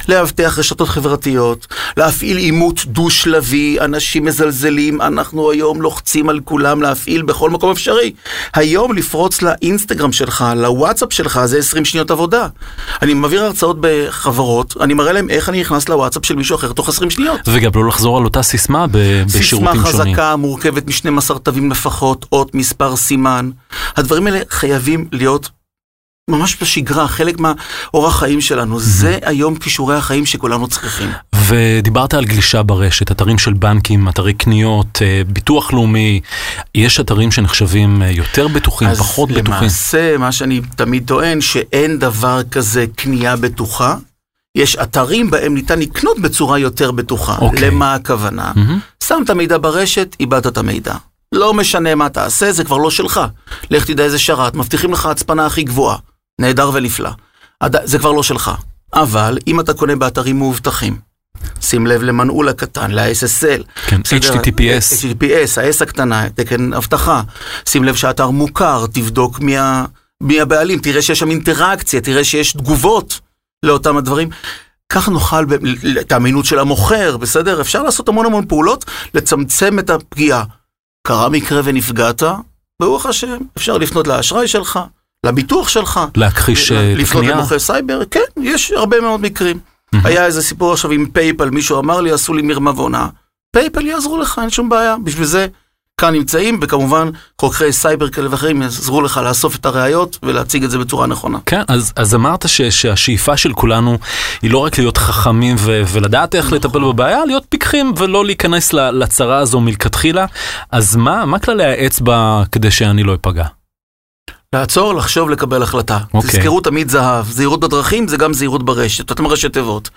לאבטח 0.08 0.58
רשתות 0.58 0.88
חברתיות, 0.88 1.66
להפעיל 1.96 2.36
עימות 2.36 2.84
דו-שלבי, 2.86 3.80
אנשים 3.80 4.24
מזלזלים, 4.24 5.00
אנחנו 5.00 5.50
היום 5.50 5.82
לוחצים 5.82 6.28
על 6.28 6.40
כולם 6.44 6.82
להפעיל 6.82 7.22
בכל 7.22 7.50
מקום 7.50 7.70
אפשרי. 7.70 8.12
היום 8.54 8.96
לפרוץ 8.96 9.42
לאינסטגרם 9.42 10.12
שלך, 10.12 10.44
לוואטסאפ 10.56 11.12
שלך, 11.12 11.40
זה 11.44 11.58
20 11.58 11.84
שניות 11.84 12.10
עבודה. 12.10 12.46
אני 13.02 13.14
מעביר 13.14 13.44
הרצאות 13.44 13.76
בחברות, 13.80 14.74
אני 14.80 14.94
מראה 14.94 15.12
להם 15.12 15.30
איך 15.30 15.48
אני 15.48 15.60
נכנס 15.60 15.88
לוואטסאפ 15.88 16.26
של 16.26 16.36
מישהו 16.36 16.56
אחר 16.56 16.72
תוך 16.72 16.88
20 16.88 17.10
שניות. 17.10 17.40
וגם 17.46 17.70
לא 17.74 17.88
לחזור 17.88 18.18
על 18.18 18.24
אותה 18.24 18.42
סיסמה 18.42 18.86
בשירותים 18.86 19.42
שונים. 19.42 19.72
סיסמה 19.72 19.86
חזקה, 19.86 20.36
מורכבת 20.36 20.86
מ-12 20.86 21.38
תווים 21.38 21.70
לפחות, 21.70 22.26
אות, 22.32 22.54
מספר, 22.54 22.96
סימן. 22.96 23.50
הדברים 23.96 24.26
האלה 24.26 24.40
חייבים 24.50 25.08
להיות 25.12 25.50
ממש 26.30 26.56
בשגרה, 26.62 27.08
חלק 27.08 27.36
מהאורח 27.40 28.18
חיים 28.18 28.40
שלנו. 28.40 28.80
זה 28.80 29.18
היום 29.22 29.56
כישורי 29.56 29.96
החיים 29.96 30.26
שכולנו 30.26 30.68
צריכים. 30.68 31.10
ודיברת 31.46 32.14
על 32.14 32.24
גלישה 32.24 32.62
ברשת, 32.62 33.10
אתרים 33.10 33.38
של 33.38 33.52
בנקים, 33.52 34.08
אתרי 34.08 34.34
קניות, 34.34 34.98
אה, 35.02 35.22
ביטוח 35.26 35.72
לאומי, 35.72 36.20
יש 36.74 37.00
אתרים 37.00 37.32
שנחשבים 37.32 38.02
אה, 38.02 38.10
יותר 38.10 38.48
בטוחים, 38.48 38.94
פחות 38.94 39.28
בטוחים. 39.28 39.52
אז 39.52 39.60
למעשה, 39.60 40.18
מה 40.18 40.32
שאני 40.32 40.60
תמיד 40.76 41.06
טוען, 41.06 41.40
שאין 41.40 41.98
דבר 41.98 42.42
כזה 42.50 42.84
קנייה 42.96 43.36
בטוחה. 43.36 43.96
יש 44.56 44.76
אתרים 44.76 45.30
בהם 45.30 45.54
ניתן 45.54 45.78
לקנות 45.78 46.18
בצורה 46.20 46.58
יותר 46.58 46.90
בטוחה. 46.90 47.36
Okay. 47.36 47.40
אוקיי. 47.40 47.70
למה 47.70 47.94
הכוונה? 47.94 48.52
Mm-hmm. 48.54 49.04
שמת 49.04 49.30
מידע 49.30 49.58
ברשת, 49.58 50.16
איבדת 50.20 50.46
את 50.46 50.58
המידע. 50.58 50.94
לא 51.32 51.54
משנה 51.54 51.94
מה 51.94 52.08
תעשה, 52.08 52.52
זה 52.52 52.64
כבר 52.64 52.76
לא 52.76 52.90
שלך. 52.90 53.20
לך 53.70 53.86
תדע 53.86 54.04
איזה 54.04 54.18
שרת, 54.18 54.54
מבטיחים 54.54 54.92
לך 54.92 55.06
הצפנה 55.06 55.46
הכי 55.46 55.62
גבוהה. 55.62 55.96
נהדר 56.40 56.70
ונפלא. 56.74 57.10
זה 57.84 57.98
כבר 57.98 58.12
לא 58.12 58.22
שלך. 58.22 58.50
אבל 58.94 59.38
אם 59.46 59.60
אתה 59.60 59.74
קונה 59.74 59.96
באתרים 59.96 60.38
מאובטחים, 60.38 60.98
שים 61.60 61.86
לב 61.86 62.02
למנעול 62.02 62.48
הקטן, 62.48 62.90
ל-SSL. 62.90 63.62
כן, 63.86 64.02
בסדר? 64.02 64.34
HTTPS. 64.34 65.02
HTTPS, 65.02 65.60
ה-S 65.60 65.82
הקטנה, 65.82 66.30
תקן 66.30 66.72
אבטחה. 66.72 67.22
שים 67.68 67.84
לב 67.84 67.94
שהאתר 67.94 68.30
מוכר, 68.30 68.86
תבדוק 68.92 69.40
מי, 69.40 69.58
ה... 69.58 69.84
מי 70.20 70.40
הבעלים, 70.40 70.78
תראה 70.78 71.02
שיש 71.02 71.18
שם 71.18 71.30
אינטראקציה, 71.30 72.00
תראה 72.00 72.24
שיש 72.24 72.52
תגובות 72.52 73.20
לאותם 73.62 73.96
הדברים. 73.96 74.28
כך 74.88 75.08
נוכל 75.08 75.44
את 76.00 76.12
האמינות 76.12 76.44
של 76.44 76.58
המוכר, 76.58 77.16
בסדר? 77.16 77.60
אפשר 77.60 77.82
לעשות 77.82 78.08
המון 78.08 78.26
המון 78.26 78.46
פעולות, 78.46 78.84
לצמצם 79.14 79.78
את 79.78 79.90
הפגיעה. 79.90 80.44
קרה 81.06 81.28
מקרה 81.28 81.60
ונפגעת, 81.64 82.22
ברוך 82.80 83.06
השם, 83.06 83.36
אפשר 83.56 83.78
לפנות 83.78 84.06
לאשראי 84.06 84.48
שלך, 84.48 84.80
לביטוח 85.26 85.68
שלך. 85.68 86.00
להכחיש 86.16 86.72
אה, 86.72 86.92
את 86.92 86.98
לפנות. 86.98 87.24
למוכר 87.24 87.58
סייבר, 87.58 88.00
כן, 88.10 88.20
יש 88.42 88.72
הרבה 88.72 89.00
מאוד 89.00 89.20
מקרים. 89.20 89.58
היה 90.04 90.26
איזה 90.26 90.42
סיפור 90.42 90.72
עכשיו 90.72 90.90
עם 90.90 91.06
PayPal, 91.12 91.50
מישהו 91.50 91.78
אמר 91.78 92.00
לי, 92.00 92.12
עשו 92.12 92.34
לי 92.34 92.42
מרמה 92.42 92.70
והונאה. 92.70 93.06
PayPal 93.52 93.86
יעזרו 93.86 94.18
לך, 94.18 94.38
אין 94.42 94.50
שום 94.50 94.68
בעיה. 94.68 94.96
בשביל 95.04 95.24
זה 95.26 95.46
כאן 96.00 96.14
נמצאים, 96.14 96.60
וכמובן 96.62 97.10
חוקרי 97.40 97.72
סייבר 97.72 98.08
כאלה 98.08 98.30
ואחרים 98.30 98.62
יעזרו 98.62 99.02
לך 99.02 99.20
לאסוף 99.24 99.56
את 99.56 99.66
הראיות 99.66 100.18
ולהציג 100.22 100.64
את 100.64 100.70
זה 100.70 100.78
בצורה 100.78 101.06
נכונה. 101.06 101.38
כן, 101.46 101.62
אז, 101.68 101.92
אז 101.96 102.14
אמרת 102.14 102.48
ש, 102.48 102.62
שהשאיפה 102.62 103.36
של 103.36 103.52
כולנו 103.52 103.98
היא 104.42 104.50
לא 104.50 104.58
רק 104.58 104.78
להיות 104.78 104.96
חכמים 104.96 105.56
ו, 105.58 105.82
ולדעת 105.92 106.34
איך 106.34 106.52
לטפל 106.52 106.80
בבעיה, 106.80 107.24
להיות 107.24 107.44
פיקחים 107.48 107.92
ולא 107.98 108.24
להיכנס 108.24 108.72
לצרה 108.72 109.38
הזו 109.38 109.60
מלכתחילה. 109.60 110.26
אז 110.70 110.96
מה, 110.96 111.24
מה 111.24 111.38
כללי 111.38 111.64
האצבע 111.64 112.42
כדי 112.52 112.70
שאני 112.70 113.02
לא 113.02 113.14
אפגע? 113.14 113.44
לעצור, 114.52 114.94
לחשוב, 114.94 115.30
לקבל 115.30 115.62
החלטה. 115.62 115.98
אוקיי. 116.14 116.30
תזכרו 116.30 116.60
תמיד 116.60 116.90
זהב. 116.90 117.26
זהירות 117.30 117.60
בדרכים 117.60 118.08
זה 118.08 118.16
גם 118.16 118.32
זהירות 118.32 118.64
ברשת. 118.64 119.12
אותם 119.12 119.26
ראשי 119.26 119.48
תיבות. 119.48 119.90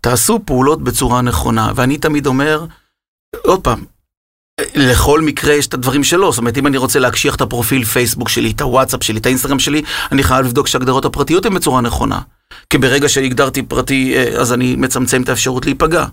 תעשו 0.00 0.40
פעולות 0.44 0.82
בצורה 0.82 1.22
נכונה. 1.22 1.72
ואני 1.74 1.98
תמיד 1.98 2.26
אומר, 2.26 2.64
עוד 3.42 3.60
פעם, 3.60 3.84
לכל 4.74 5.20
מקרה 5.20 5.54
יש 5.54 5.66
את 5.66 5.74
הדברים 5.74 6.04
שלו. 6.04 6.32
זאת 6.32 6.38
אומרת, 6.38 6.58
אם 6.58 6.66
אני 6.66 6.76
רוצה 6.76 6.98
להקשיח 6.98 7.34
את 7.34 7.40
הפרופיל 7.40 7.84
פייסבוק 7.84 8.28
שלי, 8.28 8.50
את 8.50 8.60
הוואטסאפ 8.60 9.02
שלי, 9.02 9.18
את 9.18 9.26
האינסטגרם 9.26 9.58
שלי, 9.58 9.82
אני 10.12 10.22
חייב 10.22 10.46
לבדוק 10.46 10.66
שהגדרות 10.66 11.04
הפרטיות 11.04 11.46
הן 11.46 11.54
בצורה 11.54 11.80
נכונה. 11.80 12.20
כי 12.70 12.78
ברגע 12.78 13.08
שהגדרתי 13.08 13.62
פרטי, 13.62 14.14
אה, 14.16 14.40
אז 14.40 14.52
אני 14.52 14.76
מצמצם 14.76 15.22
את 15.22 15.28
האפשרות 15.28 15.66
להיפגע. 15.66 16.04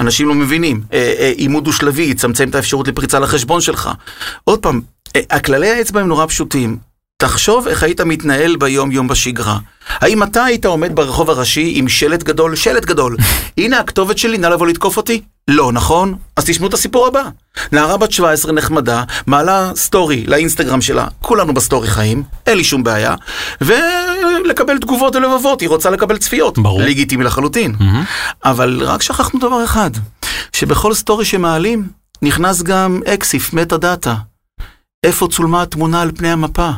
אנשים 0.00 0.28
לא 0.28 0.34
מבינים. 0.34 0.82
אה, 0.92 1.14
אה, 1.18 1.32
עימות 1.36 1.64
דו-שלבי 1.64 2.02
יצמצם 2.02 2.48
את 2.48 2.54
האפשרות 2.54 2.88
לפריצה 2.88 3.18
לחשבון 3.18 3.60
שלך. 3.60 3.90
עוד 4.44 4.58
פעם, 4.58 4.80
הכללי 5.30 5.70
האצבע 5.70 6.00
הם 6.00 6.08
נורא 6.08 6.26
פשוטים. 6.26 6.89
תחשוב 7.20 7.68
איך 7.68 7.82
היית 7.82 8.00
מתנהל 8.00 8.56
ביום-יום 8.56 9.08
בשגרה. 9.08 9.58
האם 9.88 10.22
אתה 10.22 10.44
היית 10.44 10.66
עומד 10.66 10.94
ברחוב 10.94 11.30
הראשי 11.30 11.72
עם 11.74 11.88
שלט 11.88 12.22
גדול, 12.22 12.56
שלט 12.56 12.84
גדול, 12.84 13.16
הנה 13.58 13.78
הכתובת 13.78 14.18
שלי, 14.18 14.38
נא 14.38 14.46
לבוא 14.46 14.66
לתקוף 14.66 14.96
אותי? 14.96 15.22
לא, 15.48 15.72
נכון? 15.72 16.14
אז 16.36 16.44
תשמעו 16.44 16.68
את 16.68 16.74
הסיפור 16.74 17.06
הבא. 17.06 17.22
נערה 17.72 17.96
בת 17.96 18.12
17 18.12 18.52
נחמדה, 18.52 19.04
מעלה 19.26 19.72
סטורי 19.74 20.24
לאינסטגרם 20.26 20.80
שלה, 20.80 21.06
כולנו 21.22 21.54
בסטורי 21.54 21.88
חיים, 21.88 22.22
אין 22.46 22.56
לי 22.56 22.64
שום 22.64 22.82
בעיה, 22.82 23.14
ולקבל 23.60 24.78
תגובות 24.78 25.16
ולבבות, 25.16 25.60
היא 25.60 25.68
רוצה 25.68 25.90
לקבל 25.90 26.18
צפיות. 26.18 26.58
ברור. 26.58 26.82
לגיטימי 26.82 27.24
לחלוטין. 27.24 27.74
אבל 28.44 28.82
רק 28.82 29.02
שכחנו 29.02 29.40
דבר 29.40 29.64
אחד, 29.64 29.90
שבכל 30.52 30.94
סטורי 30.94 31.24
שמעלים, 31.24 31.88
נכנס 32.22 32.62
גם 32.62 33.00
EXIF, 33.06 33.52
metadata. 33.52 34.14
איפה 35.04 35.28
צולמה 35.28 35.62
התמונה 35.62 36.02
על 36.02 36.10
פני 36.16 36.28
המפה? 36.28 36.70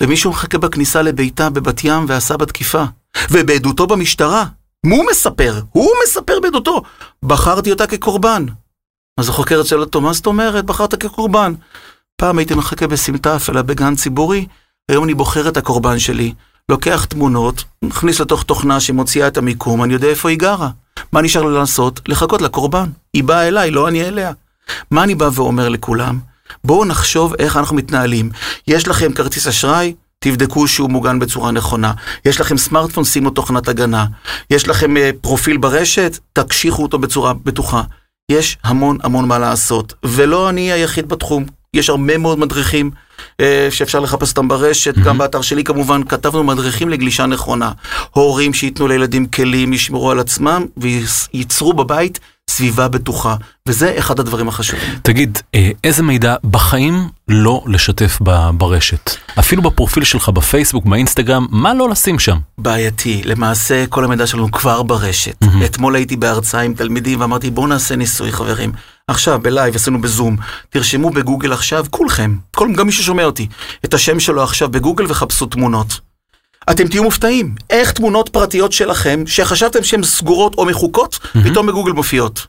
ומישהו 0.00 0.30
מחכה 0.30 0.58
בכניסה 0.58 1.02
לביתה 1.02 1.50
בבת 1.50 1.84
ים 1.84 2.04
ועשה 2.08 2.36
בה 2.36 2.46
תקיפה. 2.46 2.84
ובעדותו 3.30 3.86
במשטרה, 3.86 4.44
הוא 4.86 5.04
מספר, 5.10 5.60
הוא 5.70 5.90
מספר 6.04 6.40
בעדותו, 6.42 6.82
בחרתי 7.22 7.70
אותה 7.70 7.86
כקורבן. 7.86 8.46
אז 9.18 9.28
החוקרת 9.28 9.66
שואלת 9.66 9.84
אותו, 9.84 10.00
מה 10.00 10.12
זאת 10.12 10.26
אומרת, 10.26 10.64
בחרת 10.64 10.94
כקורבן? 10.94 11.54
פעם 12.16 12.38
הייתי 12.38 12.54
מחכה 12.54 12.86
בסמטה 12.86 13.36
אפלה 13.36 13.62
בגן 13.62 13.94
ציבורי, 13.94 14.46
היום 14.88 15.04
אני 15.04 15.14
בוחר 15.14 15.48
את 15.48 15.56
הקורבן 15.56 15.98
שלי, 15.98 16.34
לוקח 16.68 17.04
תמונות, 17.04 17.64
מכניס 17.82 18.20
לתוך 18.20 18.42
תוכנה 18.42 18.80
שמוציאה 18.80 19.28
את 19.28 19.36
המיקום, 19.36 19.82
אני 19.82 19.92
יודע 19.92 20.08
איפה 20.08 20.28
היא 20.28 20.38
גרה. 20.38 20.70
מה 21.12 21.22
נשאר 21.22 21.42
לי 21.42 21.54
לעשות? 21.54 22.00
לחכות 22.08 22.42
לקורבן. 22.42 22.88
היא 23.14 23.24
באה 23.24 23.48
אליי, 23.48 23.70
לא 23.70 23.88
אני 23.88 24.08
אליה. 24.08 24.32
מה 24.90 25.02
אני 25.04 25.14
בא 25.14 25.30
ואומר 25.34 25.68
לכולם? 25.68 26.18
בואו 26.64 26.84
נחשוב 26.84 27.34
איך 27.38 27.56
אנחנו 27.56 27.76
מתנהלים. 27.76 28.30
יש 28.66 28.88
לכם 28.88 29.12
כרטיס 29.12 29.46
אשראי? 29.46 29.94
תבדקו 30.18 30.68
שהוא 30.68 30.90
מוגן 30.90 31.18
בצורה 31.18 31.50
נכונה. 31.50 31.92
יש 32.24 32.40
לכם 32.40 32.58
סמארטפון, 32.58 33.04
שימו 33.04 33.30
תוכנת 33.30 33.68
הגנה. 33.68 34.06
יש 34.50 34.68
לכם 34.68 34.96
אה, 34.96 35.10
פרופיל 35.20 35.56
ברשת? 35.56 36.18
תקשיחו 36.32 36.82
אותו 36.82 36.98
בצורה 36.98 37.32
בטוחה. 37.32 37.82
יש 38.30 38.58
המון 38.64 38.98
המון 39.02 39.28
מה 39.28 39.38
לעשות, 39.38 39.94
ולא 40.04 40.48
אני 40.48 40.72
היחיד 40.72 41.08
בתחום. 41.08 41.44
יש 41.74 41.90
הרבה 41.90 42.18
מאוד 42.18 42.38
מדריכים 42.38 42.90
אה, 43.40 43.68
שאפשר 43.70 44.00
לחפש 44.00 44.30
אותם 44.30 44.48
ברשת, 44.48 44.94
גם 44.94 45.18
באתר 45.18 45.40
שלי 45.40 45.64
כמובן, 45.64 46.02
כתבנו 46.04 46.44
מדריכים 46.44 46.88
לגלישה 46.88 47.26
נכונה. 47.26 47.72
הורים 48.10 48.54
שייתנו 48.54 48.88
לילדים 48.88 49.26
כלים, 49.26 49.72
ישמרו 49.72 50.10
על 50.10 50.20
עצמם 50.20 50.66
וייצרו 50.76 51.72
בבית 51.72 52.20
סביבה 52.50 52.88
בטוחה, 52.88 53.36
וזה 53.66 53.94
אחד 53.98 54.20
הדברים 54.20 54.48
החשובים. 54.48 54.88
תגיד, 55.02 55.38
אה, 55.54 55.70
איזה 55.84 56.02
מידע 56.02 56.34
בחיים 56.44 57.08
לא 57.28 57.62
לשתף 57.66 58.18
ברשת? 58.54 59.10
אפילו 59.38 59.62
בפרופיל 59.62 60.04
שלך 60.04 60.28
בפייסבוק, 60.28 60.86
באינסטגרם, 60.86 61.46
מה 61.50 61.74
לא 61.74 61.90
לשים 61.90 62.18
שם? 62.18 62.38
בעייתי, 62.58 63.22
למעשה 63.24 63.86
כל 63.86 64.04
המידע 64.04 64.26
שלנו 64.26 64.50
כבר 64.50 64.82
ברשת. 64.82 65.36
מהמם. 65.40 65.64
אתמול 65.64 65.94
הייתי 65.94 66.16
בהרצאה 66.16 66.60
עם 66.60 66.74
תלמידים 66.74 67.20
ואמרתי 67.20 67.50
בואו 67.50 67.66
נעשה 67.66 67.96
ניסוי 67.96 68.32
חברים. 68.32 68.72
עכשיו 69.08 69.40
בלייב 69.42 69.74
עשינו 69.74 70.00
בזום, 70.00 70.36
תרשמו 70.70 71.10
בגוגל 71.10 71.52
עכשיו 71.52 71.84
כולכם, 71.90 72.36
כל, 72.50 72.68
גם 72.76 72.86
מי 72.86 72.92
ששומע 72.92 73.24
אותי, 73.24 73.46
את 73.84 73.94
השם 73.94 74.20
שלו 74.20 74.42
עכשיו 74.42 74.68
בגוגל 74.68 75.04
וחפשו 75.08 75.46
תמונות. 75.46 76.09
אתם 76.70 76.88
תהיו 76.88 77.02
מופתעים, 77.02 77.54
איך 77.70 77.92
תמונות 77.92 78.28
פרטיות 78.28 78.72
שלכם, 78.72 79.22
שחשבתם 79.26 79.84
שהן 79.84 80.02
סגורות 80.02 80.54
או 80.58 80.64
מחוקות, 80.64 81.18
פתאום 81.44 81.66
בגוגל 81.66 81.92
מופיעות. 81.92 82.46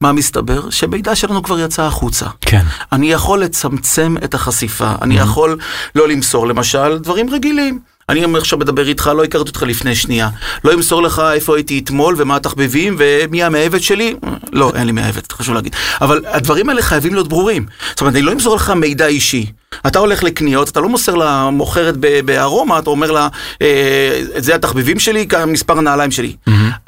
מה 0.00 0.12
מסתבר? 0.12 0.70
שמידע 0.70 1.14
שלנו 1.14 1.42
כבר 1.42 1.60
יצא 1.60 1.82
החוצה. 1.82 2.26
כן. 2.40 2.62
אני 2.92 3.12
יכול 3.12 3.40
לצמצם 3.42 4.14
את 4.24 4.34
החשיפה, 4.34 4.92
אני 5.02 5.18
יכול 5.18 5.58
לא 5.94 6.08
למסור 6.08 6.46
למשל 6.46 6.98
דברים 6.98 7.30
רגילים. 7.30 7.78
אני 8.08 8.38
עכשיו 8.38 8.58
מדבר 8.58 8.88
איתך, 8.88 9.10
לא 9.16 9.24
הכרתי 9.24 9.48
אותך 9.48 9.62
לפני 9.62 9.94
שנייה. 9.94 10.28
לא 10.64 10.74
אמסור 10.74 11.02
לך 11.02 11.22
איפה 11.32 11.56
הייתי 11.56 11.78
אתמול 11.78 12.14
ומה 12.18 12.36
התחביבים 12.36 12.96
ומי 12.98 13.42
המאהבת 13.42 13.82
שלי. 13.82 14.14
לא, 14.52 14.72
אין 14.74 14.86
לי 14.86 14.92
מאהבת, 14.92 15.32
חשוב 15.32 15.54
להגיד. 15.54 15.76
אבל 16.00 16.20
הדברים 16.26 16.68
האלה 16.68 16.82
חייבים 16.82 17.14
להיות 17.14 17.28
ברורים. 17.28 17.66
זאת 17.90 18.00
אומרת, 18.00 18.14
אני 18.14 18.22
לא 18.22 18.32
אמסור 18.32 18.56
לך 18.56 18.70
מידע 18.70 19.06
אישי. 19.06 19.52
אתה 19.86 19.98
הולך 19.98 20.22
לקניות, 20.22 20.68
אתה 20.68 20.80
לא 20.80 20.88
מוסר 20.88 21.14
למוכרת 21.14 21.96
בארומה, 22.24 22.78
אתה 22.78 22.90
אומר 22.90 23.10
לה, 23.10 23.28
אה, 23.62 24.22
זה 24.36 24.54
התחביבים 24.54 24.98
שלי, 24.98 25.26
מספר 25.46 25.78
הנעליים 25.78 26.10
שלי. 26.10 26.36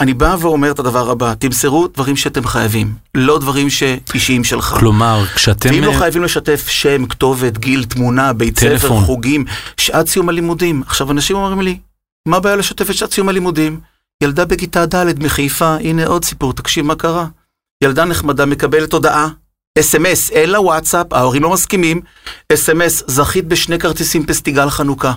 אני 0.00 0.14
בא 0.14 0.36
ואומר 0.40 0.70
את 0.70 0.78
הדבר 0.78 1.10
הבא, 1.10 1.34
תמסרו 1.38 1.88
דברים 1.94 2.16
שאתם 2.16 2.46
חייבים, 2.46 2.94
לא 3.14 3.38
דברים 3.38 3.70
שאישיים 3.70 4.44
שלך. 4.44 4.74
כלומר, 4.78 5.24
כשאתם... 5.34 5.70
ואם 5.72 5.84
לא 5.84 5.92
אה, 5.92 5.98
חייבים 5.98 6.22
לשתף 6.22 6.68
שם, 6.68 7.06
כתובת, 7.06 7.58
גיל, 7.58 7.84
תמונה, 7.84 8.32
בית 8.32 8.58
ספר. 8.58 8.88
חוגים, 8.88 9.44
שעת 9.76 10.06
סיום 10.06 10.28
הלימודים. 10.28 10.82
עכשיו, 10.86 11.10
אנשים 11.10 11.36
אומרים 11.36 11.60
לי, 11.60 11.78
מה 12.28 12.36
הבעיה 12.36 12.56
לשתף 12.56 12.90
את 12.90 12.94
שעת 12.94 13.12
סיום 13.12 13.28
הלימודים? 13.28 13.80
ילדה 14.22 14.44
בכיתה 14.44 14.86
ד' 14.86 15.22
מחיפה, 15.22 15.76
הנה 15.80 16.06
עוד 16.06 16.24
סיפור, 16.24 16.52
תקשיב 16.52 16.86
מה 16.86 16.94
קרה. 16.94 17.26
ילדה 17.84 18.04
נחמדה 18.04 18.46
מקבלת 18.46 18.92
הודעה, 18.92 19.28
אס.אם.אס, 19.78 20.30
אין 20.30 20.50
לה 20.50 20.60
וואטסאפ, 20.60 21.12
ההורים 21.12 21.42
לא 21.42 21.50
מסכימים, 21.50 22.00
אס.אם.אס, 22.52 23.02
זכית 23.06 23.44
בשני 23.44 23.78
כרטיסים 23.78 24.26
פסטיגל 24.26 24.70
חנוכה. 24.70 25.12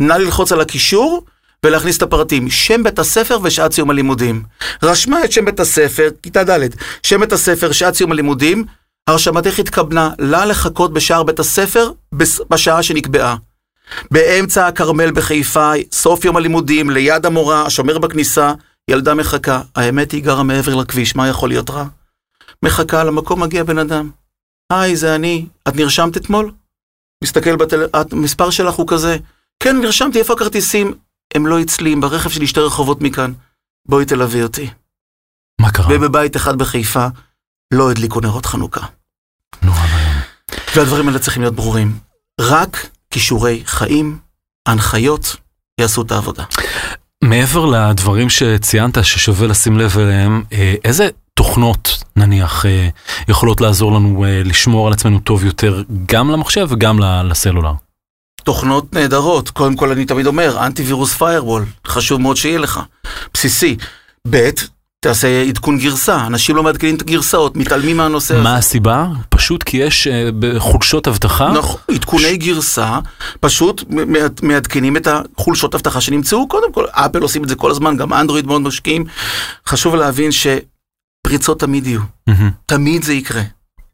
נא 0.00 0.12
ללחוץ 0.12 0.52
על 0.52 0.60
הקישור 0.60 1.24
ולהכניס 1.64 1.96
את 1.96 2.02
הפרטים, 2.02 2.50
שם 2.50 2.82
בית 2.82 2.98
הספר 2.98 3.38
ושעת 3.42 3.72
סיום 3.72 3.90
הלימודים. 3.90 4.42
רשמה 4.82 5.24
את 5.24 5.32
שם 5.32 5.44
בית 5.44 5.60
הספר, 5.60 6.08
כיתה 6.22 6.44
ד', 6.44 6.68
שם 7.02 7.20
בית 7.20 7.32
הספר, 7.32 7.72
שעת 7.72 7.94
סיום 7.94 8.12
הלימודים, 8.12 8.64
הרשמתך 9.06 9.58
התכוונה 9.58 10.10
לה 10.18 10.46
לחכות 10.46 10.92
בשער 10.92 11.22
בית 11.22 11.38
הספר 11.38 11.90
בשעה 12.50 12.82
שנקבעה. 12.82 13.36
באמצע 14.10 14.66
הכרמל 14.66 15.10
בחיפה, 15.10 15.72
סוף 15.92 16.24
יום 16.24 16.36
הלימודים, 16.36 16.90
ליד 16.90 17.26
המורה, 17.26 17.66
השומר 17.66 17.98
בכניסה, 17.98 18.52
ילדה 18.90 19.14
מחכה. 19.14 19.60
האמת 19.76 20.12
היא 20.12 20.24
גרה 20.24 20.42
מעבר 20.42 20.74
לכביש, 20.74 21.16
מה 21.16 21.28
יכול 21.28 21.48
להיות 21.48 21.70
רע? 21.70 21.84
מחכה, 22.64 23.04
למקום 23.04 23.42
מגיע 23.42 23.64
בן 23.64 23.78
אדם. 23.78 24.10
היי, 24.72 24.96
זה 24.96 25.14
אני. 25.14 25.46
את 25.68 25.76
נרשמת 25.76 26.16
אתמול? 26.16 26.52
מסתכל 27.24 27.56
בטל... 27.56 27.86
המספר 28.12 28.50
שלך 28.50 28.74
הוא 28.74 28.88
כזה. 28.88 29.16
כן, 29.62 29.80
נרשמתי, 29.80 30.18
איפה 30.18 30.32
הכרטיסים? 30.32 30.94
הם 31.34 31.46
לא 31.46 31.60
אצלי, 31.60 31.92
הם 31.92 32.00
ברכב 32.00 32.30
שלי 32.30 32.46
שתי 32.46 32.60
רחובות 32.60 33.00
מכאן. 33.00 33.32
בואי 33.88 34.04
תלווי 34.04 34.42
אותי. 34.42 34.70
מה 35.60 35.70
קרה? 35.72 35.86
ובבית 35.90 36.36
אחד 36.36 36.58
בחיפה 36.58 37.06
לא 37.74 37.90
הדליקו 37.90 38.20
נרות 38.20 38.46
חנוכה. 38.46 38.86
נורא 39.62 39.78
ואיום. 39.78 40.22
והדברים 40.76 41.08
האלה 41.08 41.18
צריכים 41.18 41.42
להיות 41.42 41.54
ברורים. 41.54 41.98
רק 42.40 42.88
כישורי 43.10 43.62
חיים, 43.64 44.18
הנחיות, 44.68 45.36
יעשו 45.80 46.02
את 46.02 46.12
העבודה. 46.12 46.44
מעבר 47.24 47.66
לדברים 47.66 48.30
שציינת 48.30 49.04
ששווה 49.04 49.46
לשים 49.46 49.78
לב 49.78 49.98
אליהם, 49.98 50.42
אה, 50.52 50.74
איזה 50.84 51.08
תוכנות 51.34 52.04
נניח 52.16 52.66
אה, 52.66 52.88
יכולות 53.28 53.60
לעזור 53.60 53.92
לנו 53.92 54.24
אה, 54.24 54.42
לשמור 54.44 54.86
על 54.86 54.92
עצמנו 54.92 55.18
טוב 55.18 55.44
יותר 55.44 55.82
גם 56.06 56.30
למחשב 56.30 56.66
וגם 56.70 56.98
לסלולר? 56.98 57.72
תוכנות 58.44 58.94
נהדרות, 58.94 59.50
קודם 59.50 59.76
כל 59.76 59.92
אני 59.92 60.04
תמיד 60.04 60.26
אומר, 60.26 60.66
אנטיווירוס 60.66 61.12
פיירוול, 61.12 61.64
חשוב 61.86 62.20
מאוד 62.20 62.36
שיהיה 62.36 62.58
לך, 62.58 62.80
בסיסי. 63.34 63.76
ב', 64.30 64.50
תעשה 65.00 65.42
עדכון 65.42 65.78
גרסה, 65.78 66.26
אנשים 66.26 66.56
לא 66.56 66.62
מעדכנים 66.62 66.94
את 66.94 67.02
הגרסאות, 67.02 67.56
מתעלמים 67.56 67.96
מהנושא 67.96 68.34
הזה. 68.34 68.42
מה 68.42 68.56
הסיבה? 68.56 69.06
פשוט 69.28 69.62
כי 69.62 69.76
יש 69.76 70.08
uh, 70.08 70.58
חולשות 70.58 71.08
אבטחה? 71.08 71.52
נכון, 71.52 71.80
עדכוני 71.90 72.34
ש... 72.34 72.46
גרסה, 72.46 72.98
פשוט 73.40 73.84
מעדכנים 74.42 74.96
את 74.96 75.08
החולשות 75.36 75.74
אבטחה 75.74 76.00
שנמצאו, 76.00 76.48
קודם 76.48 76.72
כל, 76.72 76.84
אפל 76.90 77.22
עושים 77.22 77.44
את 77.44 77.48
זה 77.48 77.54
כל 77.54 77.70
הזמן, 77.70 77.96
גם 77.96 78.12
אנדרואיד 78.12 78.46
מאוד 78.46 78.62
משקיעים. 78.62 79.04
חשוב 79.66 79.94
להבין 79.94 80.32
שפריצות 81.26 81.60
תמיד 81.60 81.86
יהיו, 81.86 82.00
mm-hmm. 82.00 82.32
תמיד 82.66 83.02
זה 83.02 83.12
יקרה. 83.12 83.42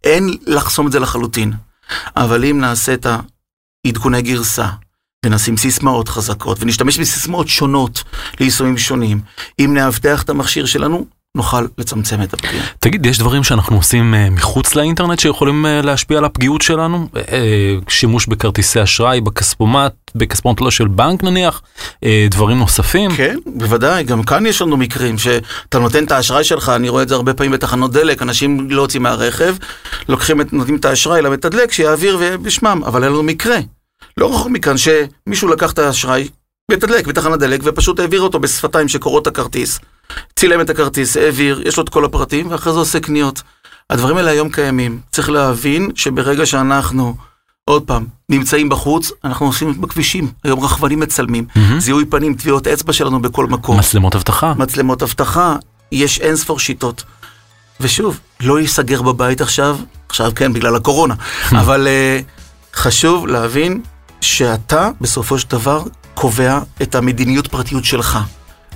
אין 0.05 0.37
לחסום 0.47 0.87
את 0.87 0.93
זה 0.93 1.01
לחלוטין. 1.01 1.53
אבל 2.17 2.45
אם 2.45 2.61
נעשה 2.61 2.95
את 2.95 3.07
העדכוני 3.87 4.23
גרסה, 4.23 4.69
ונשים 5.27 5.57
סיסמאות 5.57 6.09
חזקות, 6.09 6.59
ונשתמש 6.61 6.99
בסיסמאות 6.99 7.49
שונות 7.49 8.05
ליישומים 8.41 8.79
שונים. 8.79 9.21
אם 9.59 9.75
נאבטח 9.75 10.23
את 10.23 10.31
המכשיר 10.31 10.67
שלנו, 10.67 11.07
נוכל 11.37 11.67
לצמצם 11.79 12.23
את 12.23 12.35
הפגיעה. 12.35 12.67
תגיד, 12.81 13.07
יש 13.07 13.19
דברים 13.19 13.45
שאנחנו 13.45 13.77
עושים 13.77 14.15
uh, 14.15 14.31
מחוץ 14.31 14.75
לאינטרנט 14.75 15.19
שיכולים 15.19 15.67
uh, 15.67 15.87
להשפיע 15.87 16.19
על 16.19 16.25
הפגיעות 16.25 16.63
שלנו? 16.63 17.09
Uh, 17.15 17.19
שימוש 17.89 18.27
בכרטיסי 18.27 18.83
אשראי, 18.83 19.21
בכספומט, 19.21 19.93
בכספומט 20.15 20.61
לא 20.61 20.71
של 20.71 20.89
בנק 20.89 21.25
נניח, 21.25 21.63
דברים 22.31 22.59
נוספים? 22.59 23.11
כן, 23.17 23.39
בוודאי, 23.47 24.05
גם 24.05 24.23
כאן 24.23 24.47
יש 24.47 24.63
לנו 24.63 24.77
מקרים 24.77 25.19
שאתה 25.19 25.79
נותן 25.79 26.05
את 26.05 26.13
האשראי 26.13 26.45
שלך, 26.45 26.69
אני 26.69 26.89
רואה 26.89 27.03
את 27.03 27.09
זה 27.09 27.15
הרבה 27.15 27.35
פעמים 27.35 27.53
בתחנות 27.53 27.93
דלק, 27.93 28.23
אנשים 28.23 28.71
לא 28.71 28.83
יוצאים 28.83 29.03
מהרכב, 29.03 29.57
לוקחים, 30.09 30.41
נותנים 30.53 30.77
את 30.77 30.85
האשראי 30.85 31.23
למתדלק, 31.23 31.73
שיעביר 31.73 32.19
בשמם, 32.43 32.83
אבל 32.87 33.05
אין 33.05 33.13
לנו 33.13 33.23
מקרה. 33.23 33.59
לא 34.17 34.35
רחוק 34.35 34.49
מכאן 34.49 34.75
שמישהו 34.77 35.49
לקח 35.49 35.73
את 35.73 35.79
האשראי, 35.79 36.29
מתדלק 36.71 37.07
בתחנת 37.07 37.39
דלק, 37.39 37.61
ופשוט 37.65 38.01
העביר 38.01 38.21
אותו 38.21 38.39
בשפתיים 38.41 38.89
שקוראות 38.89 39.23
את 39.23 39.27
הכרטיס. 39.27 39.81
צילם 40.37 40.61
את 40.61 40.71
הכרטיס, 40.71 41.17
העביר, 41.17 41.63
יש 41.65 41.77
לו 41.77 41.83
את 41.83 41.89
כל 41.89 42.05
הפרטים, 42.05 42.51
ואחרי 42.51 42.73
זה 42.73 42.79
עושה 42.79 43.01
קניות. 43.01 43.43
הדברים 43.91 44.17
האלה 44.17 44.31
היום 44.31 44.49
קיימים. 44.49 45.01
צריך 45.13 45.31
להבין 45.31 45.91
שברגע 45.95 46.47
שאנחנו, 46.47 47.17
עוד 47.65 47.83
פעם, 47.83 48.07
נמצאים 48.29 48.69
בחוץ, 48.69 49.13
אנחנו 49.25 49.47
עושים 49.47 49.81
בכבישים. 49.81 50.31
היום 50.45 50.61
רכבנים 50.61 51.01
מצלמים, 51.01 51.47
mm-hmm. 51.51 51.79
זיהוי 51.79 52.05
פנים, 52.05 52.35
טביעות 52.35 52.67
אצבע 52.67 52.93
שלנו 52.93 53.23
בכל 53.23 53.47
מקום. 53.47 53.79
מצלמות 53.79 54.15
אבטחה. 54.15 54.55
מצלמות 54.55 55.03
אבטחה, 55.03 55.57
יש 55.93 56.21
אין 56.21 56.37
ספור 56.37 56.59
שיטות. 56.59 57.03
ושוב, 57.81 58.21
לא 58.41 58.61
ייסגר 58.61 59.03
בבית 59.03 59.41
עכשיו, 59.41 59.79
עכשיו 60.09 60.33
כן, 60.35 60.53
בגלל 60.53 60.77
הקורונה, 60.77 61.15
אבל 61.61 61.87
uh, 61.87 62.77
חשוב 62.77 63.27
להבין 63.27 63.81
שאתה 64.21 64.91
בסופו 65.01 65.39
של 65.39 65.49
דבר 65.49 65.83
קובע 66.15 66.61
את 66.83 66.95
המדיניות 66.95 67.47
פרטיות 67.47 67.85
שלך. 67.85 68.19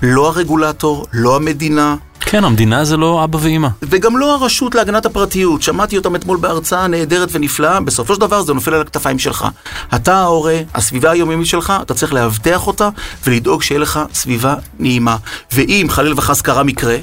לא 0.04 0.28
הרגולטור, 0.28 1.06
לא 1.12 1.36
המדינה. 1.36 1.96
כן, 2.20 2.44
המדינה 2.44 2.84
זה 2.84 2.96
לא 2.96 3.24
אבא 3.24 3.38
ואימא. 3.42 3.68
וגם 3.82 4.18
לא 4.18 4.34
הרשות 4.34 4.74
להגנת 4.74 5.06
הפרטיות. 5.06 5.62
שמעתי 5.62 5.96
אותם 5.96 6.16
אתמול 6.16 6.38
בהרצאה 6.38 6.86
נהדרת 6.86 7.28
ונפלאה, 7.32 7.80
בסופו 7.80 8.14
של 8.14 8.20
דבר 8.20 8.42
זה 8.42 8.54
נופל 8.54 8.74
על 8.74 8.80
הכתפיים 8.80 9.18
שלך. 9.18 9.46
אתה 9.94 10.16
ההורה, 10.16 10.58
הסביבה 10.74 11.10
היומיומית 11.10 11.46
שלך, 11.46 11.72
אתה 11.82 11.94
צריך 11.94 12.12
לאבטח 12.12 12.66
אותה 12.66 12.88
ולדאוג 13.26 13.62
שיהיה 13.62 13.80
לך 13.80 14.00
סביבה 14.14 14.54
נעימה. 14.78 15.16
ואם 15.52 15.86
חלילה 15.90 16.14
וחס 16.16 16.40
קרה 16.40 16.62
מקרה, 16.62 16.96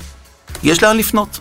יש 0.64 0.84
לאן 0.84 0.98
לפנות. 0.98 1.40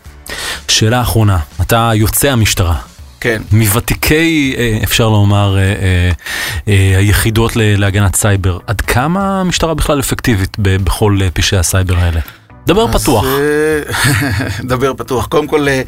שאלה 0.68 1.00
אחרונה, 1.02 1.38
אתה 1.60 1.90
יוצא 1.94 2.28
המשטרה, 2.28 2.74
כן. 3.20 3.42
מוותיקי, 3.52 4.54
אה, 4.58 4.78
אפשר 4.84 5.08
לומר, 5.08 5.58
אה, 5.58 6.10
אה, 6.68 6.98
היחידות 6.98 7.52
להגנת 7.56 8.16
סייבר, 8.16 8.58
עד 8.66 8.80
כמה 8.80 9.40
המשטרה 9.40 9.74
בכלל 9.74 10.00
אפקטיבית 10.00 10.56
בכל 10.58 11.18
פשעי 11.34 11.58
הסייבר 11.58 11.98
האלה? 11.98 12.20
דבר 12.66 12.92
פתוח. 12.92 13.24
דבר 14.72 14.94
פתוח. 14.94 15.26
קודם 15.26 15.46
כל, 15.46 15.68
אה, 15.68 15.82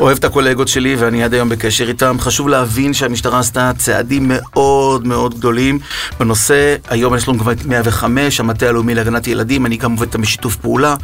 אוהב 0.00 0.18
את 0.18 0.24
הקולגות 0.24 0.68
שלי 0.68 0.96
ואני 0.96 1.24
עד 1.24 1.34
היום 1.34 1.48
בקשר 1.48 1.88
איתם. 1.88 2.16
חשוב 2.20 2.48
להבין 2.48 2.94
שהמשטרה 2.94 3.38
עשתה 3.38 3.72
צעדים 3.78 4.24
מאוד 4.28 5.06
מאוד 5.06 5.34
גדולים 5.34 5.78
בנושא. 6.20 6.76
היום 6.88 7.14
יש 7.14 7.28
לנו 7.28 7.38
כבר 7.38 7.52
את 7.52 7.64
105, 7.66 8.40
המטה 8.40 8.68
הלאומי 8.68 8.94
להגנת 8.94 9.26
ילדים, 9.26 9.66
אני 9.66 9.76
גם 9.76 9.92
עובד 9.92 10.02
איתם 10.06 10.22
בשיתוף 10.22 10.56
פעולה. 10.56 10.94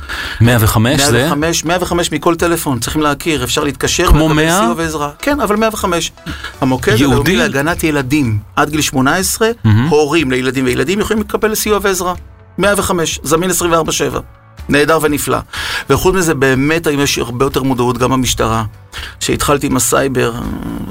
105 0.40 1.02
זה? 1.02 1.12
105, 1.12 1.64
105 1.64 2.12
מכל 2.12 2.34
טלפון, 2.34 2.78
צריכים 2.80 3.02
להכיר, 3.02 3.44
אפשר 3.44 3.64
להתקשר. 3.64 4.06
כמו 4.06 4.28
100? 4.28 4.60
סיוע 4.60 4.74
ועזרה. 4.76 5.10
כן, 5.18 5.40
אבל 5.40 5.56
105. 5.56 6.12
המוקד 6.60 6.92
הלאומי 6.92 7.36
להגנת 7.36 7.84
ילדים 7.84 8.38
עד 8.56 8.70
גיל 8.70 8.80
18, 8.80 9.50
הורים 9.88 10.30
לילדים 10.30 10.64
וילדים 10.64 11.00
יכולים 11.00 11.22
לקבל 11.22 11.54
סיוע 11.54 11.78
ועזרה. 11.82 12.14
105, 12.58 13.20
זמין 13.22 13.50
24/7. 13.50 14.20
נהדר 14.68 14.98
ונפלא. 15.02 15.38
וחוץ 15.90 16.14
מזה, 16.14 16.34
באמת 16.34 16.86
היום 16.86 17.00
יש 17.00 17.18
הרבה 17.18 17.44
יותר 17.44 17.62
מודעות 17.62 17.98
גם 17.98 18.10
במשטרה. 18.10 18.64
כשהתחלתי 19.20 19.66
עם 19.66 19.76
הסייבר, 19.76 20.32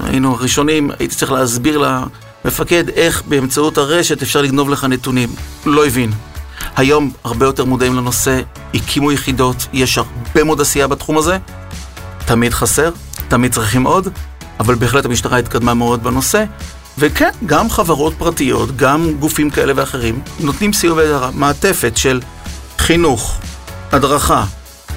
היינו 0.04 0.38
ראשונים, 0.40 0.92
הייתי 1.00 1.16
צריך 1.16 1.32
להסביר 1.32 1.84
למפקד 2.46 2.90
איך 2.90 3.24
באמצעות 3.28 3.78
הרשת 3.78 4.22
אפשר 4.22 4.42
לגנוב 4.42 4.70
לך 4.70 4.84
נתונים. 4.84 5.30
לא 5.66 5.86
הבין. 5.86 6.12
היום 6.76 7.12
הרבה 7.24 7.46
יותר 7.46 7.66
מודעים 7.66 7.96
לנושא, 7.96 8.42
הקימו 8.74 9.12
יחידות, 9.12 9.68
יש 9.74 9.98
הרבה 9.98 10.44
מאוד 10.44 10.62
עשייה 10.62 10.88
בתחום 10.88 11.18
הזה. 11.18 11.38
תמיד 12.26 12.54
חסר, 12.54 12.90
תמיד 13.28 13.54
צריכים 13.54 13.84
עוד, 13.84 14.08
אבל 14.60 14.76
בהחלט 14.76 15.06
המשטרה 15.06 15.38
התקדמה 15.38 15.74
מאוד 15.74 16.04
בנושא. 16.04 16.44
וכן, 16.98 17.30
גם 17.46 17.70
חברות 17.70 18.14
פרטיות, 18.18 18.78
גם 18.78 19.12
גופים 19.20 19.50
כאלה 19.50 19.74
ואחרים, 19.76 20.20
נותנים 20.40 20.74
סיוע 20.74 21.30
מעטפת 21.34 21.98
של 21.98 22.22
חינוך, 22.78 23.38
הדרכה, 23.92 24.46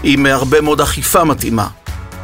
עם 0.03 0.27
הרבה 0.27 0.61
מאוד 0.61 0.81
אכיפה 0.81 1.25
מתאימה, 1.25 1.67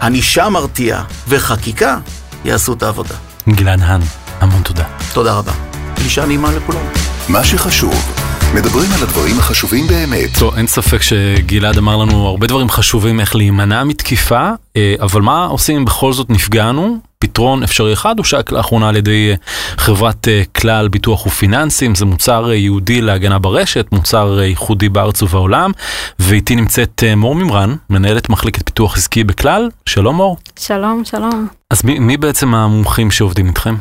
ענישה 0.02 0.48
מרתיעה 0.48 1.04
וחקיקה 1.28 1.98
יעשו 2.44 2.72
את 2.72 2.82
העבודה. 2.82 3.14
גלעד 3.48 3.80
האן, 3.82 4.00
המון 4.40 4.62
תודה. 4.62 4.84
תודה 5.12 5.32
רבה. 5.34 5.52
פגישה 5.94 6.26
נעימה 6.26 6.52
לכולם. 6.52 6.80
מה 7.28 7.44
שחשוב, 7.44 8.25
מדברים 8.54 8.92
על 8.96 9.02
הדברים 9.02 9.38
החשובים 9.38 9.86
באמת. 9.86 10.38
טוב, 10.38 10.54
אין 10.54 10.66
ספק 10.66 11.02
שגלעד 11.02 11.78
אמר 11.78 11.96
לנו 11.96 12.26
הרבה 12.26 12.46
דברים 12.46 12.68
חשובים 12.68 13.20
איך 13.20 13.36
להימנע 13.36 13.84
מתקיפה, 13.84 14.50
אה, 14.76 14.94
אבל 15.00 15.22
מה 15.22 15.44
עושים 15.44 15.76
אם 15.76 15.84
בכל 15.84 16.12
זאת 16.12 16.30
נפגענו? 16.30 16.98
פתרון 17.18 17.62
אפשרי 17.62 17.92
אחד 17.92 18.18
הושק 18.18 18.52
לאחרונה 18.52 18.88
על 18.88 18.96
ידי 18.96 19.30
אה, 19.30 19.34
חברת 19.78 20.28
אה, 20.28 20.42
כלל 20.56 20.88
ביטוח 20.88 21.26
ופיננסים, 21.26 21.94
זה 21.94 22.04
מוצר 22.04 22.52
ייעודי 22.52 23.00
להגנה 23.00 23.38
ברשת, 23.38 23.86
מוצר 23.92 24.40
ייחודי 24.42 24.88
בארץ 24.88 25.22
ובעולם, 25.22 25.72
ואיתי 26.18 26.56
נמצאת 26.56 27.02
מור 27.16 27.34
ממרן, 27.34 27.74
מנהלת 27.90 28.28
מחלקת 28.28 28.66
פיתוח 28.66 28.96
עסקי 28.96 29.24
בכלל, 29.24 29.68
שלום 29.86 30.16
מור. 30.16 30.36
שלום, 30.58 31.02
שלום. 31.04 31.48
אז 31.70 31.84
מי, 31.84 31.98
מי 31.98 32.16
בעצם 32.16 32.54
המומחים 32.54 33.10
שעובדים 33.10 33.46
איתכם? 33.46 33.74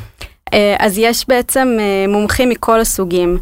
אז 0.80 0.98
יש 0.98 1.28
בעצם 1.28 1.78
מומחים 2.08 2.50
מכל 2.50 2.80
הסוגים, 2.80 3.38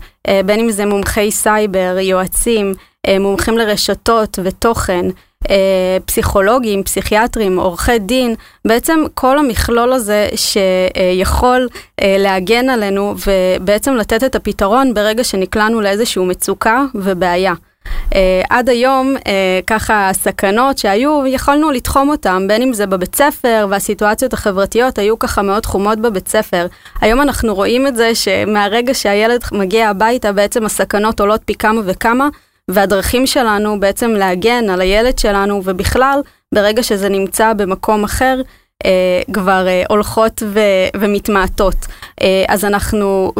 בין 0.45 0.59
אם 0.59 0.71
זה 0.71 0.85
מומחי 0.85 1.31
סייבר, 1.31 1.97
יועצים, 1.99 2.73
מומחים 3.19 3.57
לרשתות 3.57 4.39
ותוכן. 4.43 5.05
אה, 5.49 5.97
פסיכולוגים, 6.05 6.83
פסיכיאטרים, 6.83 7.59
עורכי 7.59 7.99
דין, 7.99 8.35
בעצם 8.65 9.03
כל 9.13 9.37
המכלול 9.37 9.93
הזה 9.93 10.29
שיכול 10.35 11.67
אה, 12.01 12.15
להגן 12.19 12.69
עלינו 12.69 13.15
ובעצם 13.27 13.93
לתת 13.93 14.23
את 14.23 14.35
הפתרון 14.35 14.93
ברגע 14.93 15.23
שנקלענו 15.23 15.81
לאיזושהי 15.81 16.25
מצוקה 16.25 16.83
ובעיה. 16.95 17.53
Uh, 17.87 18.15
עד 18.49 18.69
היום, 18.69 19.15
uh, 19.17 19.21
ככה 19.67 20.09
הסכנות 20.09 20.77
שהיו, 20.77 21.27
יכולנו 21.27 21.71
לתחום 21.71 22.09
אותם, 22.09 22.45
בין 22.47 22.61
אם 22.61 22.73
זה 22.73 22.85
בבית 22.85 23.15
ספר, 23.15 23.67
והסיטואציות 23.69 24.33
החברתיות 24.33 24.99
היו 24.99 25.19
ככה 25.19 25.41
מאוד 25.41 25.65
חומות 25.65 25.99
בבית 25.99 26.27
ספר. 26.27 26.67
היום 27.01 27.21
אנחנו 27.21 27.55
רואים 27.55 27.87
את 27.87 27.95
זה 27.95 28.15
שמהרגע 28.15 28.93
שהילד 28.93 29.43
מגיע 29.51 29.89
הביתה, 29.89 30.31
בעצם 30.31 30.65
הסכנות 30.65 31.19
עולות 31.19 31.41
פי 31.45 31.55
כמה 31.55 31.81
וכמה, 31.85 32.29
והדרכים 32.67 33.27
שלנו 33.27 33.79
בעצם 33.79 34.11
להגן 34.11 34.69
על 34.69 34.81
הילד 34.81 35.19
שלנו, 35.19 35.61
ובכלל, 35.65 36.19
ברגע 36.55 36.83
שזה 36.83 37.09
נמצא 37.09 37.53
במקום 37.53 38.03
אחר, 38.03 38.41
אה, 38.85 39.21
כבר 39.33 39.67
אה, 39.67 39.83
הולכות 39.89 40.43
ו- 40.45 40.87
ומתמעטות. 40.97 41.75
אה, 42.21 42.45
אז 42.47 42.65
אנחנו, 42.65 43.33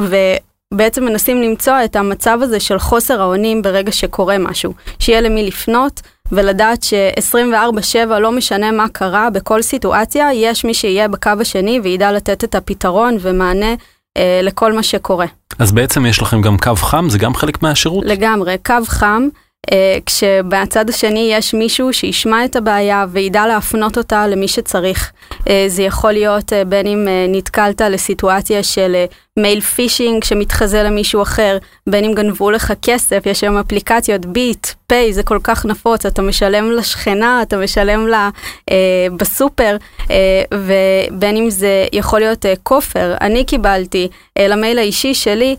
ובעצם 0.74 1.06
מנסים 1.06 1.42
למצוא 1.42 1.74
את 1.86 1.96
המצב 1.96 2.40
הזה 2.42 2.60
של 2.60 2.80
חוסר 2.80 3.22
האונים 3.22 3.62
ברגע 3.62 3.92
שקורה 3.92 4.38
משהו. 4.38 4.74
שיהיה 5.00 5.22
למי 5.22 5.48
לפנות, 5.48 6.02
ולדעת 6.32 6.84
ש-24/7 6.84 8.20
לא 8.20 8.32
משנה 8.32 8.72
מה 8.72 8.86
קרה 8.90 9.30
בכל 9.30 9.62
סיטואציה, 9.62 10.34
יש 10.34 10.66
מי 10.66 10.74
שיהיה 10.74 11.08
בקו 11.08 11.32
השני 11.42 11.80
וידע 11.84 12.12
לתת 12.12 12.44
את 12.44 12.56
הפתרון 12.56 13.18
ומענה 13.22 13.74
אה, 14.18 14.40
לכל 14.44 14.74
מה 14.74 14.84
שקורה. 14.84 15.26
אז 15.60 15.72
בעצם 15.72 16.06
יש 16.06 16.22
לכם 16.22 16.42
גם 16.42 16.58
קו 16.58 16.76
חם, 16.76 17.10
זה 17.10 17.18
גם 17.18 17.36
חלק 17.36 17.64
מהשירות? 17.64 18.04
לגמרי, 18.06 18.56
קו 18.66 18.76
חם. 18.86 19.28
אה, 19.72 19.98
כשבצד 20.06 20.90
השני 20.90 21.30
יש 21.32 21.54
מישהו 21.54 21.94
שישמע 21.94 22.46
את 22.46 22.56
הבעיה 22.56 23.06
וידע 23.12 23.48
להפנות 23.48 23.98
אותה 23.98 24.28
למי 24.28 24.48
שצריך. 24.48 25.12
אה, 25.50 25.66
זה 25.68 25.84
יכול 25.84 26.12
להיות 26.12 26.54
אה, 26.54 26.66
בין 26.66 26.88
אם 26.88 27.08
נתקלת 27.30 27.82
לסיטואציה 27.82 28.64
של 28.64 29.06
מייל 29.38 29.62
פישינג 29.62 30.24
שמתחזה 30.24 30.84
למישהו 30.84 31.22
אחר, 31.22 31.58
בין 31.90 32.04
אם 32.06 32.14
גנבו 32.14 32.52
לך 32.52 32.74
כסף, 32.82 33.24
יש 33.26 33.44
היום 33.44 33.58
אפליקציות 33.58 34.26
ביט, 34.26 34.68
פיי, 34.88 35.14
זה 35.14 35.24
כל 35.24 35.40
כך 35.44 35.66
נפוץ, 35.66 36.06
אתה 36.06 36.22
משלם 36.22 36.72
לשכנה, 36.72 37.42
אתה 37.42 37.58
משלם 37.58 38.08
לה 38.08 38.30
אה, 38.72 39.08
בסופר, 39.18 39.78
אה, 40.12 40.44
ובין 40.54 41.38
אם 41.38 41.50
זה 41.50 41.86
יכול 41.94 42.20
להיות 42.20 42.46
אה, 42.46 42.54
כופר. 42.64 43.16
אני 43.22 43.46
קיבלתי 43.46 44.08
אה, 44.38 44.48
למייל 44.48 44.80
האישי 44.80 45.14
שלי 45.14 45.56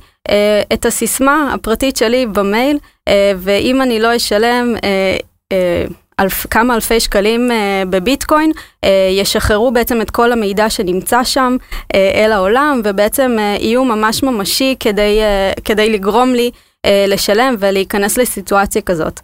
את 0.73 0.87
הסיסמה 0.87 1.55
הפרטית 1.55 1.97
שלי 1.97 2.27
במייל, 2.27 2.79
אה, 3.09 3.33
ואם 3.37 3.83
אני 3.83 4.01
לא 4.01 4.17
אשלם 4.17 4.75
אה, 4.85 5.17
אה, 5.53 5.85
אלף, 6.21 6.47
כמה 6.51 6.75
אלפי 6.75 7.01
שקלים 7.01 7.51
אה, 7.51 7.83
בביטקוין, 7.91 8.53
אה, 8.85 9.09
ישחררו 9.13 9.71
בעצם 9.71 10.01
את 10.01 10.11
כל 10.11 10.33
המידע 10.33 10.71
שנמצא 10.71 11.25
שם 11.25 11.57
אה, 11.95 12.25
אל 12.25 12.33
העולם, 12.33 12.81
ובעצם 12.85 13.37
אה, 13.39 13.57
יהיו 13.61 13.85
ממש 13.85 14.23
ממשי 14.23 14.77
כדי, 14.81 15.21
אה, 15.21 15.53
כדי 15.65 15.91
לגרום 15.91 16.35
לי 16.35 16.51
אה, 16.85 17.05
לשלם 17.09 17.55
ולהיכנס 17.59 18.19
לסיטואציה 18.19 18.83
כזאת. 18.83 19.21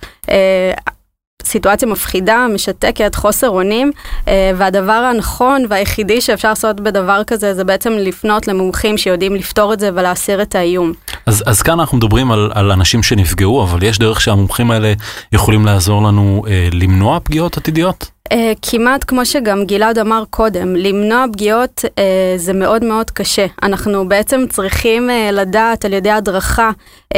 סיטואציה 1.46 1.88
מפחידה, 1.88 2.46
משתקת, 2.54 3.14
חוסר 3.14 3.48
אונים, 3.48 3.92
אה, 4.28 4.52
והדבר 4.56 4.92
הנכון 4.92 5.64
והיחידי 5.68 6.20
שאפשר 6.20 6.48
לעשות 6.48 6.80
בדבר 6.80 7.22
כזה 7.26 7.54
זה 7.54 7.64
בעצם 7.64 7.92
לפנות 7.92 8.48
למומחים 8.48 8.98
שיודעים 8.98 9.34
לפתור 9.34 9.72
את 9.72 9.80
זה 9.80 9.90
ולהסיר 9.94 10.42
את 10.42 10.54
האיום. 10.54 10.92
אז, 11.26 11.42
אז 11.46 11.62
כאן 11.62 11.80
אנחנו 11.80 11.96
מדברים 11.96 12.32
על, 12.32 12.50
על 12.54 12.70
אנשים 12.72 13.02
שנפגעו, 13.02 13.62
אבל 13.62 13.82
יש 13.82 13.98
דרך 13.98 14.20
שהמומחים 14.20 14.70
האלה 14.70 14.92
יכולים 15.32 15.66
לעזור 15.66 16.02
לנו 16.02 16.42
אה, 16.48 16.68
למנוע 16.72 17.20
פגיעות 17.20 17.56
עתידיות? 17.56 18.10
Uh, 18.30 18.32
כמעט 18.62 19.04
כמו 19.06 19.26
שגם 19.26 19.64
גלעד 19.64 19.98
אמר 19.98 20.22
קודם, 20.30 20.76
למנוע 20.76 21.24
פגיעות 21.32 21.84
uh, 21.84 21.90
זה 22.36 22.52
מאוד 22.52 22.84
מאוד 22.84 23.10
קשה. 23.10 23.46
אנחנו 23.62 24.08
בעצם 24.08 24.44
צריכים 24.48 25.10
uh, 25.10 25.32
לדעת 25.32 25.84
על 25.84 25.92
ידי 25.92 26.10
הדרכה 26.10 26.70
uh, 27.14 27.16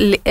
uh, 0.00 0.30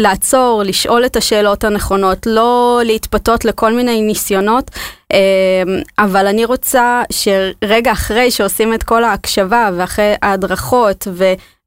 לעצור, 0.00 0.62
לשאול 0.66 1.06
את 1.06 1.16
השאלות 1.16 1.64
הנכונות, 1.64 2.26
לא 2.26 2.80
להתפתות 2.84 3.44
לכל 3.44 3.72
מיני 3.72 4.02
ניסיונות, 4.02 4.70
אמ, 5.12 5.18
אבל 5.98 6.26
אני 6.26 6.44
רוצה 6.44 7.02
שרגע 7.12 7.92
אחרי 7.92 8.30
שעושים 8.30 8.74
את 8.74 8.82
כל 8.82 9.04
ההקשבה 9.04 9.70
ואחרי 9.76 10.14
ההדרכות 10.22 11.08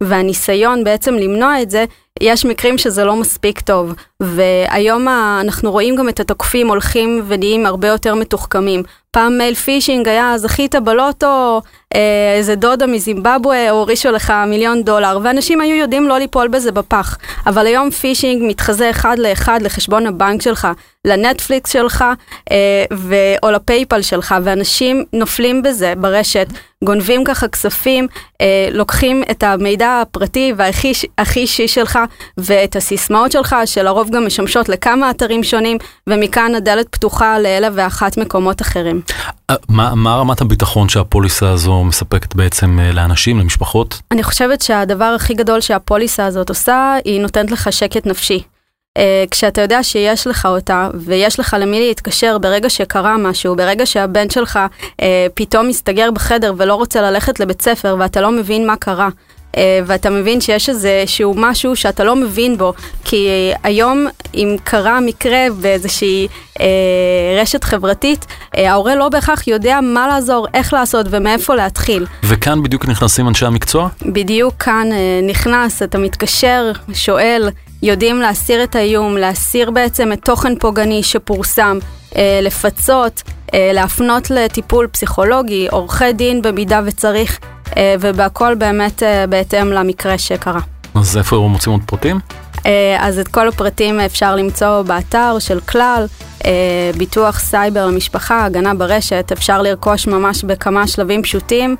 והניסיון 0.02 0.84
בעצם 0.84 1.14
למנוע 1.14 1.62
את 1.62 1.72
זה, 1.72 1.86
יש 2.24 2.46
מקרים 2.46 2.78
שזה 2.78 3.06
לא 3.06 3.16
מספיק 3.16 3.60
טוב, 3.60 3.94
והיום 4.20 5.08
אנחנו 5.42 5.72
רואים 5.72 5.96
גם 5.96 6.10
את 6.10 6.20
התוקפים 6.20 6.68
הולכים 6.68 7.24
ונהיים 7.28 7.66
הרבה 7.66 7.88
יותר 7.88 8.16
מתוחכמים. 8.16 8.84
פעם 9.12 9.38
מייל 9.38 9.56
phishing 9.56 10.08
היה 10.08 10.38
זכית 10.38 10.76
בלוטו, 10.76 11.62
אה, 11.96 12.34
איזה 12.38 12.56
דודה 12.56 12.88
מזימבבואה 12.88 13.70
הורישו 13.70 14.12
לך 14.12 14.34
מיליון 14.48 14.84
דולר, 14.84 15.20
ואנשים 15.24 15.62
היו 15.62 15.76
יודעים 15.76 16.08
לא 16.08 16.18
ליפול 16.18 16.48
בזה 16.48 16.72
בפח. 16.72 17.18
אבל 17.46 17.66
היום 17.66 17.90
phishing 17.90 18.44
מתחזה 18.46 18.90
אחד 18.90 19.20
לאחד 19.20 19.62
לחשבון 19.62 20.08
הבנק 20.08 20.42
שלך, 20.42 20.68
לנטפליקס 21.08 21.74
שלך 21.74 22.06
אה, 22.52 22.86
ו... 22.94 23.16
או 23.44 23.52
ל 23.52 23.59
PayPal 23.59 24.02
שלך, 24.02 24.36
ואנשים 24.44 25.04
נופלים 25.14 25.62
בזה 25.62 25.94
ברשת, 25.98 26.48
גונבים 26.84 27.24
ככה 27.24 27.48
כספים, 27.48 28.08
אה, 28.42 28.70
לוקחים 28.72 29.24
את 29.32 29.44
המידע 29.44 30.02
הפרטי 30.02 30.54
והכי 30.58 30.94
אישי 31.36 31.68
שלך 31.68 32.00
ואת 32.38 32.76
הסיסמאות 32.76 33.32
שלך, 33.32 33.56
שלרוב 33.66 34.10
גם 34.10 34.26
משמשות 34.26 34.70
לכמה 34.70 35.10
אתרים 35.10 35.44
שונים, 35.44 35.78
ומכאן 36.08 36.56
הדלת 36.56 36.88
פתוחה 36.90 37.40
לאלף 37.40 37.74
ואחת 37.76 38.18
מקומות 38.18 38.62
אחרים. 38.62 39.02
אה, 39.50 39.56
מה, 39.70 39.96
מה 39.96 40.16
רמת 40.16 40.42
הביטחון 40.42 40.90
שהפוליסה 40.90 41.50
הזו 41.50 41.84
מספקת 41.84 42.36
בעצם 42.36 42.80
אה, 42.80 42.92
לאנשים, 42.92 43.40
למשפחות? 43.40 44.02
אני 44.12 44.24
חושבת 44.24 44.62
שהדבר 44.62 45.14
הכי 45.16 45.34
גדול 45.34 45.62
שהפוליסה 45.62 46.26
הזאת 46.26 46.50
עושה, 46.50 46.96
היא 47.06 47.22
נותנת 47.22 47.52
לך 47.52 47.74
שקט 47.74 48.06
נפשי. 48.06 48.53
Uh, 48.98 49.02
כשאתה 49.32 49.62
יודע 49.62 49.84
שיש 49.84 50.28
לך 50.28 50.46
אותה 50.46 50.90
ויש 50.94 51.40
לך 51.40 51.56
למי 51.60 51.80
להתקשר 51.80 52.38
ברגע 52.38 52.70
שקרה 52.70 53.18
משהו, 53.18 53.56
ברגע 53.56 53.86
שהבן 53.86 54.30
שלך 54.30 54.60
uh, 54.82 55.04
פתאום 55.34 55.68
מסתגר 55.68 56.12
בחדר 56.12 56.54
ולא 56.58 56.76
רוצה 56.76 57.02
ללכת 57.02 57.40
לבית 57.40 57.62
ספר 57.62 57.96
ואתה 58.00 58.22
לא 58.22 58.32
מבין 58.32 58.68
מה 58.68 58.76
קרה. 58.76 59.10
Uh, 59.52 59.56
ואתה 59.86 60.10
מבין 60.10 60.42
שיש 60.42 60.70
איזה 60.70 61.04
שהוא 61.06 61.36
משהו 61.38 61.76
שאתה 61.76 62.04
לא 62.04 62.16
מבין 62.16 62.58
בו, 62.58 62.74
כי 63.06 63.28
היום 63.64 64.08
אם 64.36 64.56
קרה 64.64 65.00
מקרה 65.00 65.40
באיזושהי 65.62 66.28
uh, 66.28 66.62
רשת 67.42 67.64
חברתית, 67.64 68.26
uh, 68.26 68.60
ההורה 68.60 68.96
לא 68.96 69.10
בהכרח 69.10 69.48
יודע 69.48 69.80
מה 69.82 70.08
לעזור, 70.08 70.48
איך 70.54 70.74
לעשות 70.74 71.06
ומאיפה 71.10 71.56
להתחיל. 71.56 72.06
וכאן 72.24 72.64
בדיוק 72.64 72.86
נכנסים 72.86 73.28
אנשי 73.28 73.46
המקצוע? 73.46 73.90
בדיוק 74.06 74.54
כאן 74.60 74.90
uh, 74.92 75.30
נכנס, 75.30 75.84
אתה 75.84 75.98
מתקשר, 75.98 76.72
שואל, 76.94 77.50
יודעים 77.84 78.22
להסיר 78.22 78.64
את 78.64 78.76
האיום, 78.76 79.18
להסיר 79.18 79.72
בעצם 79.72 80.14
את 80.14 80.26
תוכן 80.26 80.56
פוגעני 80.56 81.04
שפורסם, 81.04 81.80
אה, 82.16 82.40
לפצות, 82.42 83.24
אה, 83.54 83.72
להפנות 83.74 84.30
לטיפול 84.30 84.88
פסיכולוגי, 84.88 85.68
עורכי 85.72 86.14
דין 86.14 86.42
במידה 86.42 86.82
וצריך, 86.86 87.40
אה, 87.78 87.96
ובהכל 88.00 88.56
באמת 88.56 89.04
בהתאם 89.30 89.68
למקרה 89.68 90.18
שקרה. 90.18 90.60
אז 90.96 91.18
איפה 91.18 91.48
מוצאים 91.50 91.74
עוד 91.74 91.82
פרטים? 91.86 92.20
אז 93.00 93.20
את 93.20 93.28
כל 93.28 93.48
הפרטים 93.48 94.00
אפשר 94.00 94.36
למצוא 94.36 94.82
באתר 94.82 95.40
של 95.40 95.60
כלל, 95.60 96.06
ביטוח 96.98 97.40
סייבר 97.40 97.86
למשפחה, 97.86 98.46
הגנה 98.46 98.74
ברשת, 98.74 99.32
אפשר 99.34 99.62
לרכוש 99.62 100.08
ממש 100.08 100.44
בכמה 100.44 100.88
שלבים 100.88 101.24
פשוטים. 101.24 101.76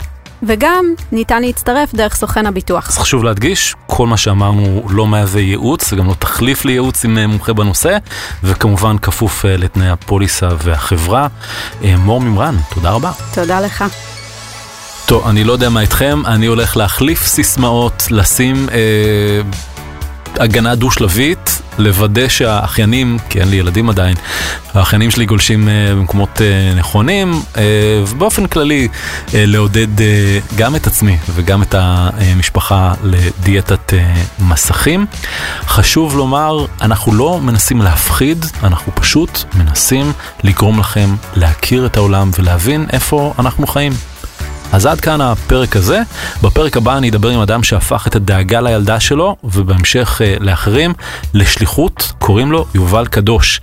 וגם 0.48 0.86
ניתן 1.12 1.42
להצטרף 1.42 1.94
דרך 1.94 2.16
סוכן 2.16 2.46
הביטוח. 2.46 2.90
אז 2.90 2.98
חשוב 2.98 3.24
להדגיש, 3.24 3.76
כל 3.88 4.08
מה 4.08 4.18
שאמרנו 4.18 4.84
לא 4.90 5.08
מהווה 5.08 5.42
ייעוץ, 5.42 5.90
זה 5.90 5.96
גם 5.96 6.08
לא 6.08 6.14
תחליף 6.20 6.66
לייעוץ 6.66 7.06
עם 7.06 7.18
אה, 7.18 7.28
מומחה 7.28 7.54
בנושא, 7.54 7.98
וכמובן 8.44 8.98
כפוף 8.98 9.46
אה, 9.46 9.58
לתנאי 9.58 9.90
הפוליסה 9.90 10.50
והחברה. 10.64 11.28
אה, 11.84 11.96
מור 11.98 12.22
ממרן, 12.22 12.56
תודה 12.74 12.92
רבה. 12.92 13.12
תודה 13.34 13.62
לך. 13.62 13.84
טוב, 15.06 15.28
אני 15.28 15.44
לא 15.44 15.54
יודע 15.54 15.70
מה 15.70 15.82
איתכם, 15.82 16.22
אני 16.26 16.46
הולך 16.46 16.78
להחליף 16.78 17.26
סיסמאות, 17.28 18.08
לשים... 18.12 18.70
אה, 18.70 19.64
הגנה 20.40 20.76
דו-שלבית, 20.76 21.62
לוודא 21.78 22.28
שהאחיינים, 22.28 23.18
כי 23.30 23.40
אין 23.40 23.50
לי 23.50 23.56
ילדים 23.56 23.90
עדיין, 23.90 24.16
האחיינים 24.74 25.12
שלי 25.12 25.26
גולשים 25.26 25.68
uh, 25.68 25.72
במקומות 25.92 26.38
uh, 26.38 26.78
נכונים, 26.80 27.34
uh, 27.54 27.58
ובאופן 28.08 28.48
כללי 28.48 28.88
לעודד 29.34 29.88
גם 30.56 30.76
את 30.76 30.88
עצמי 30.88 31.18
וגם 31.36 31.62
את 31.62 31.76
המשפחה 31.78 32.94
לדיאטת 33.04 33.94
מסכים. 34.40 35.06
חשוב 35.66 36.18
לומר, 36.18 36.66
אנחנו 36.82 37.14
לא 37.14 37.40
מנסים 37.42 37.82
להפחיד, 37.82 38.46
אנחנו 38.64 38.92
פשוט 38.96 39.44
מנסים 39.56 40.12
לגרום 40.44 40.80
לכם 40.80 41.16
להכיר 41.36 41.86
את 41.86 41.98
העולם 41.98 42.32
ולהבין 42.40 42.86
איפה 42.94 43.34
אנחנו 43.40 43.68
חיים. 43.68 44.13
אז 44.74 44.86
עד 44.86 45.02
כאן 45.02 45.22
הפרק 45.22 45.76
הזה. 45.76 46.02
בפרק 46.42 46.78
הבא 46.78 46.98
אני 46.98 47.10
אדבר 47.10 47.30
עם 47.30 47.40
אדם 47.40 47.64
שהפך 47.64 48.08
את 48.08 48.16
הדאגה 48.16 48.62
לילדה 48.62 49.00
שלו, 49.00 49.36
ובהמשך 49.44 50.22
uh, 50.22 50.44
לאחרים, 50.44 50.94
לשליחות, 51.34 52.12
קוראים 52.20 52.52
לו 52.52 52.66
יובל 52.76 53.06
קדוש. 53.06 53.62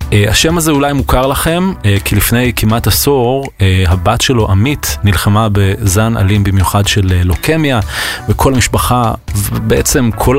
Uh, 0.00 0.14
השם 0.28 0.58
הזה 0.58 0.70
אולי 0.70 0.92
מוכר 0.92 1.26
לכם, 1.26 1.72
uh, 1.82 1.84
כי 2.04 2.16
לפני 2.16 2.52
כמעט 2.56 2.86
עשור, 2.86 3.46
הבת 3.86 4.20
שלו, 4.20 4.50
עמית, 4.50 4.96
נלחמה 5.04 5.48
בזן 5.52 6.16
אלים 6.16 6.44
במיוחד 6.44 6.86
של 6.86 7.12
לוקמיה, 7.24 7.80
וכל 8.28 8.54
המשפחה, 8.54 9.12
ובעצם 9.34 10.10
כל 10.16 10.38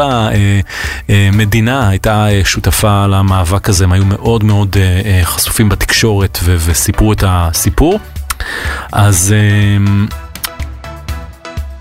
המדינה 1.09 1.89
הייתה 1.89 2.27
שותפה 2.43 3.07
למאבק 3.07 3.69
הזה, 3.69 3.83
הם 3.83 3.91
היו 3.91 4.05
מאוד 4.05 4.43
מאוד 4.43 4.77
חשופים 5.23 5.69
בתקשורת 5.69 6.39
וסיפרו 6.43 7.13
את 7.13 7.23
הסיפור. 7.27 7.99
אז 8.91 9.33
uh, 9.33 10.13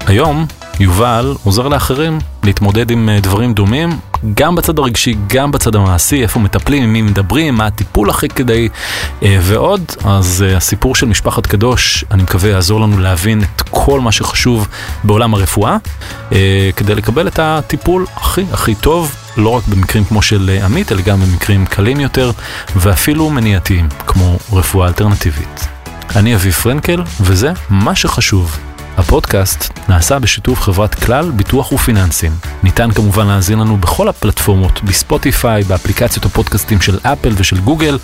היום 0.07 0.47
יובל 0.81 1.35
עוזר 1.45 1.69
לאחרים 1.69 2.19
להתמודד 2.45 2.91
עם 2.91 3.09
uh, 3.09 3.23
דברים 3.23 3.55
דומים, 3.55 3.99
גם 4.35 4.55
בצד 4.55 4.79
הרגשי, 4.79 5.15
גם 5.27 5.51
בצד 5.51 5.77
המעשי, 5.77 6.23
איפה 6.23 6.41
מטפלים, 6.41 6.83
עם 6.83 6.93
מי 6.93 7.03
מדברים, 7.03 7.55
מה 7.55 7.67
הטיפול 7.67 8.11
הכי 8.11 8.29
כדי 8.29 8.69
uh, 9.21 9.25
ועוד. 9.41 9.83
אז 10.05 10.45
uh, 10.49 10.57
הסיפור 10.57 10.95
של 10.95 11.07
משפחת 11.07 11.47
קדוש, 11.47 12.05
אני 12.11 12.23
מקווה, 12.23 12.51
יעזור 12.51 12.81
לנו 12.81 12.99
להבין 12.99 13.43
את 13.43 13.63
כל 13.71 14.01
מה 14.01 14.13
שחשוב 14.13 14.69
בעולם 15.05 15.35
הרפואה, 15.35 15.77
כדי 16.77 16.95
לקבל 16.95 17.29
את 17.29 17.39
הטיפול 17.43 18.07
הכי 18.17 18.45
הכי 18.53 18.75
טוב. 18.75 19.15
לא 19.37 19.49
רק 19.49 19.63
במקרים 19.69 20.05
כמו 20.05 20.23
של 20.23 20.59
עמית, 20.65 20.93
אלא 20.93 21.03
גם 21.03 21.21
במקרים 21.21 21.67
קלים 21.67 22.01
יותר, 22.01 22.31
ואפילו 22.77 23.31
מניעתיים, 23.31 23.89
כמו 24.07 24.39
רפואה 24.53 24.89
אלטרנטיבית. 24.89 25.78
אני 26.17 26.35
אבי 26.35 26.53
פרנקל, 26.53 27.03
וזה 27.21 27.53
מה 27.71 27.95
שחשוב 27.95 28.59
הפודקאסט 28.97 29.73
נעשה 29.89 30.19
בשיתוף 30.19 30.61
חברת 30.61 30.95
כלל 30.95 31.31
ביטוח 31.31 31.73
ופיננסים. 31.73 32.33
ניתן 32.63 32.91
כמובן 32.91 33.27
להאזין 33.27 33.59
לנו 33.59 33.77
בכל 33.77 34.09
הפלטפורמות, 34.09 34.83
בספוטיפיי, 34.83 35.63
באפליקציות 35.63 36.25
הפודקאסטים 36.25 36.81
של 36.81 36.99
אפל 37.03 37.33
ושל 37.37 37.59
גוגל, 37.59 37.99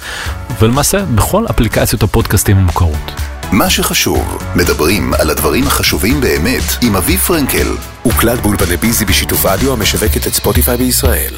ולמעשה 0.61 1.05
בכל 1.05 1.45
אפליקציות 1.51 2.03
הפודקאסטים 2.03 2.57
המוכרות. 2.57 3.13
מה 3.53 3.71
שחשוב, 3.71 4.39
מדברים 4.57 5.15
על 5.15 5.31
הדברים 5.31 5.67
החשובים 5.67 6.21
באמת 6.21 6.77
עם 6.83 6.97
אביב 6.97 7.21
פרנקל. 7.21 7.69
הוקלט 8.03 8.41
באולפני 8.41 8.77
ביזי 8.77 9.05
בשיתוף 9.05 9.47
אדיו 9.47 9.73
המשווקת 9.73 10.27
את 10.27 10.35
ספוטיפיי 10.35 10.77
בישראל. 10.77 11.35